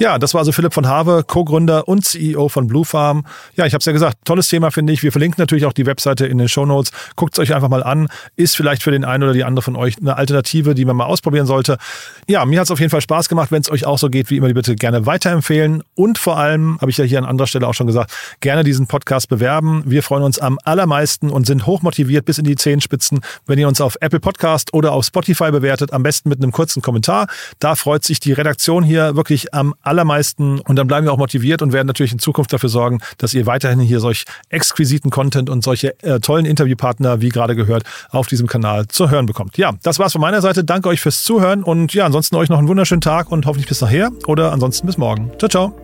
Ja, 0.00 0.18
das 0.18 0.34
war 0.34 0.40
also 0.40 0.50
Philipp 0.50 0.74
von 0.74 0.88
Have, 0.88 1.22
Co-Gründer 1.24 1.86
und 1.86 2.04
CEO 2.04 2.48
von 2.48 2.66
Blue 2.66 2.84
Farm. 2.84 3.24
Ja, 3.54 3.64
ich 3.64 3.74
habe 3.74 3.78
es 3.78 3.84
ja 3.84 3.92
gesagt, 3.92 4.18
tolles 4.24 4.48
Thema 4.48 4.72
finde 4.72 4.92
ich. 4.92 5.04
Wir 5.04 5.12
verlinken 5.12 5.40
natürlich 5.40 5.66
auch 5.66 5.72
die 5.72 5.86
Webseite 5.86 6.26
in 6.26 6.38
den 6.38 6.48
Show 6.48 6.66
Notes. 6.66 6.90
Guckt 7.14 7.34
es 7.34 7.38
euch 7.38 7.54
einfach 7.54 7.68
mal 7.68 7.84
an. 7.84 8.08
Ist 8.34 8.56
vielleicht 8.56 8.82
für 8.82 8.90
den 8.90 9.04
einen 9.04 9.22
oder 9.22 9.32
die 9.32 9.44
andere 9.44 9.62
von 9.62 9.76
euch 9.76 9.98
eine 10.00 10.16
Alternative, 10.16 10.74
die 10.74 10.84
man 10.84 10.96
mal 10.96 11.04
ausprobieren 11.04 11.46
sollte. 11.46 11.78
Ja, 12.26 12.44
mir 12.44 12.58
hat 12.58 12.64
es 12.64 12.70
auf 12.72 12.80
jeden 12.80 12.90
Fall 12.90 13.02
Spaß 13.02 13.28
gemacht. 13.28 13.52
Wenn 13.52 13.60
es 13.60 13.70
euch 13.70 13.86
auch 13.86 13.98
so 13.98 14.08
geht, 14.10 14.30
wie 14.30 14.38
immer, 14.38 14.52
bitte 14.52 14.74
gerne 14.74 15.06
weiterempfehlen. 15.06 15.84
Und 15.94 16.18
vor 16.18 16.38
allem, 16.38 16.76
habe 16.80 16.90
ich 16.90 16.98
ja 16.98 17.04
hier 17.04 17.18
an 17.18 17.24
anderer 17.24 17.46
Stelle 17.46 17.68
auch 17.68 17.74
schon 17.74 17.86
gesagt, 17.86 18.12
gerne 18.40 18.64
diesen 18.64 18.88
Podcast 18.88 19.28
bewerben. 19.28 19.84
Wir 19.86 20.02
freuen 20.02 20.24
uns 20.24 20.40
am 20.40 20.58
allermeisten 20.64 21.30
und 21.30 21.46
sind 21.46 21.66
hochmotiviert 21.66 22.24
bis 22.24 22.38
in 22.38 22.44
die 22.44 22.56
Zehenspitzen, 22.56 23.20
wenn 23.46 23.60
ihr 23.60 23.68
uns 23.68 23.80
auf 23.80 23.96
Apple 24.00 24.20
Podcast 24.20 24.74
oder 24.74 24.90
auf 24.90 25.04
Spotify 25.04 25.52
bewertet. 25.52 25.92
Am 25.92 26.02
besten 26.02 26.30
mit 26.30 26.42
einem 26.42 26.50
kurzen 26.50 26.82
Kommentar. 26.82 27.28
Da 27.60 27.76
freut 27.76 28.02
sich 28.02 28.18
die 28.18 28.32
Redaktion 28.32 28.82
hier 28.82 29.14
wirklich 29.14 29.54
am 29.54 29.72
allermeisten 29.84 30.60
und 30.60 30.76
dann 30.76 30.86
bleiben 30.86 31.06
wir 31.06 31.12
auch 31.12 31.18
motiviert 31.18 31.62
und 31.62 31.72
werden 31.72 31.86
natürlich 31.86 32.12
in 32.12 32.18
Zukunft 32.18 32.52
dafür 32.52 32.68
sorgen, 32.68 33.00
dass 33.18 33.34
ihr 33.34 33.46
weiterhin 33.46 33.80
hier 33.80 34.00
solch 34.00 34.24
exquisiten 34.48 35.10
Content 35.10 35.50
und 35.50 35.62
solche 35.64 36.00
äh, 36.02 36.20
tollen 36.20 36.46
Interviewpartner, 36.46 37.20
wie 37.20 37.28
gerade 37.28 37.54
gehört, 37.56 37.84
auf 38.10 38.26
diesem 38.26 38.46
Kanal 38.46 38.88
zu 38.88 39.10
hören 39.10 39.26
bekommt. 39.26 39.58
Ja, 39.58 39.72
das 39.82 39.98
war's 39.98 40.12
von 40.12 40.20
meiner 40.20 40.40
Seite. 40.40 40.64
Danke 40.64 40.88
euch 40.88 41.00
fürs 41.00 41.22
Zuhören 41.22 41.62
und 41.62 41.94
ja, 41.94 42.06
ansonsten 42.06 42.36
euch 42.36 42.48
noch 42.48 42.58
einen 42.58 42.68
wunderschönen 42.68 43.00
Tag 43.00 43.30
und 43.30 43.46
hoffentlich 43.46 43.68
bis 43.68 43.80
nachher 43.80 44.10
oder 44.26 44.52
ansonsten 44.52 44.86
bis 44.86 44.98
morgen. 44.98 45.30
Ciao, 45.38 45.48
ciao. 45.48 45.83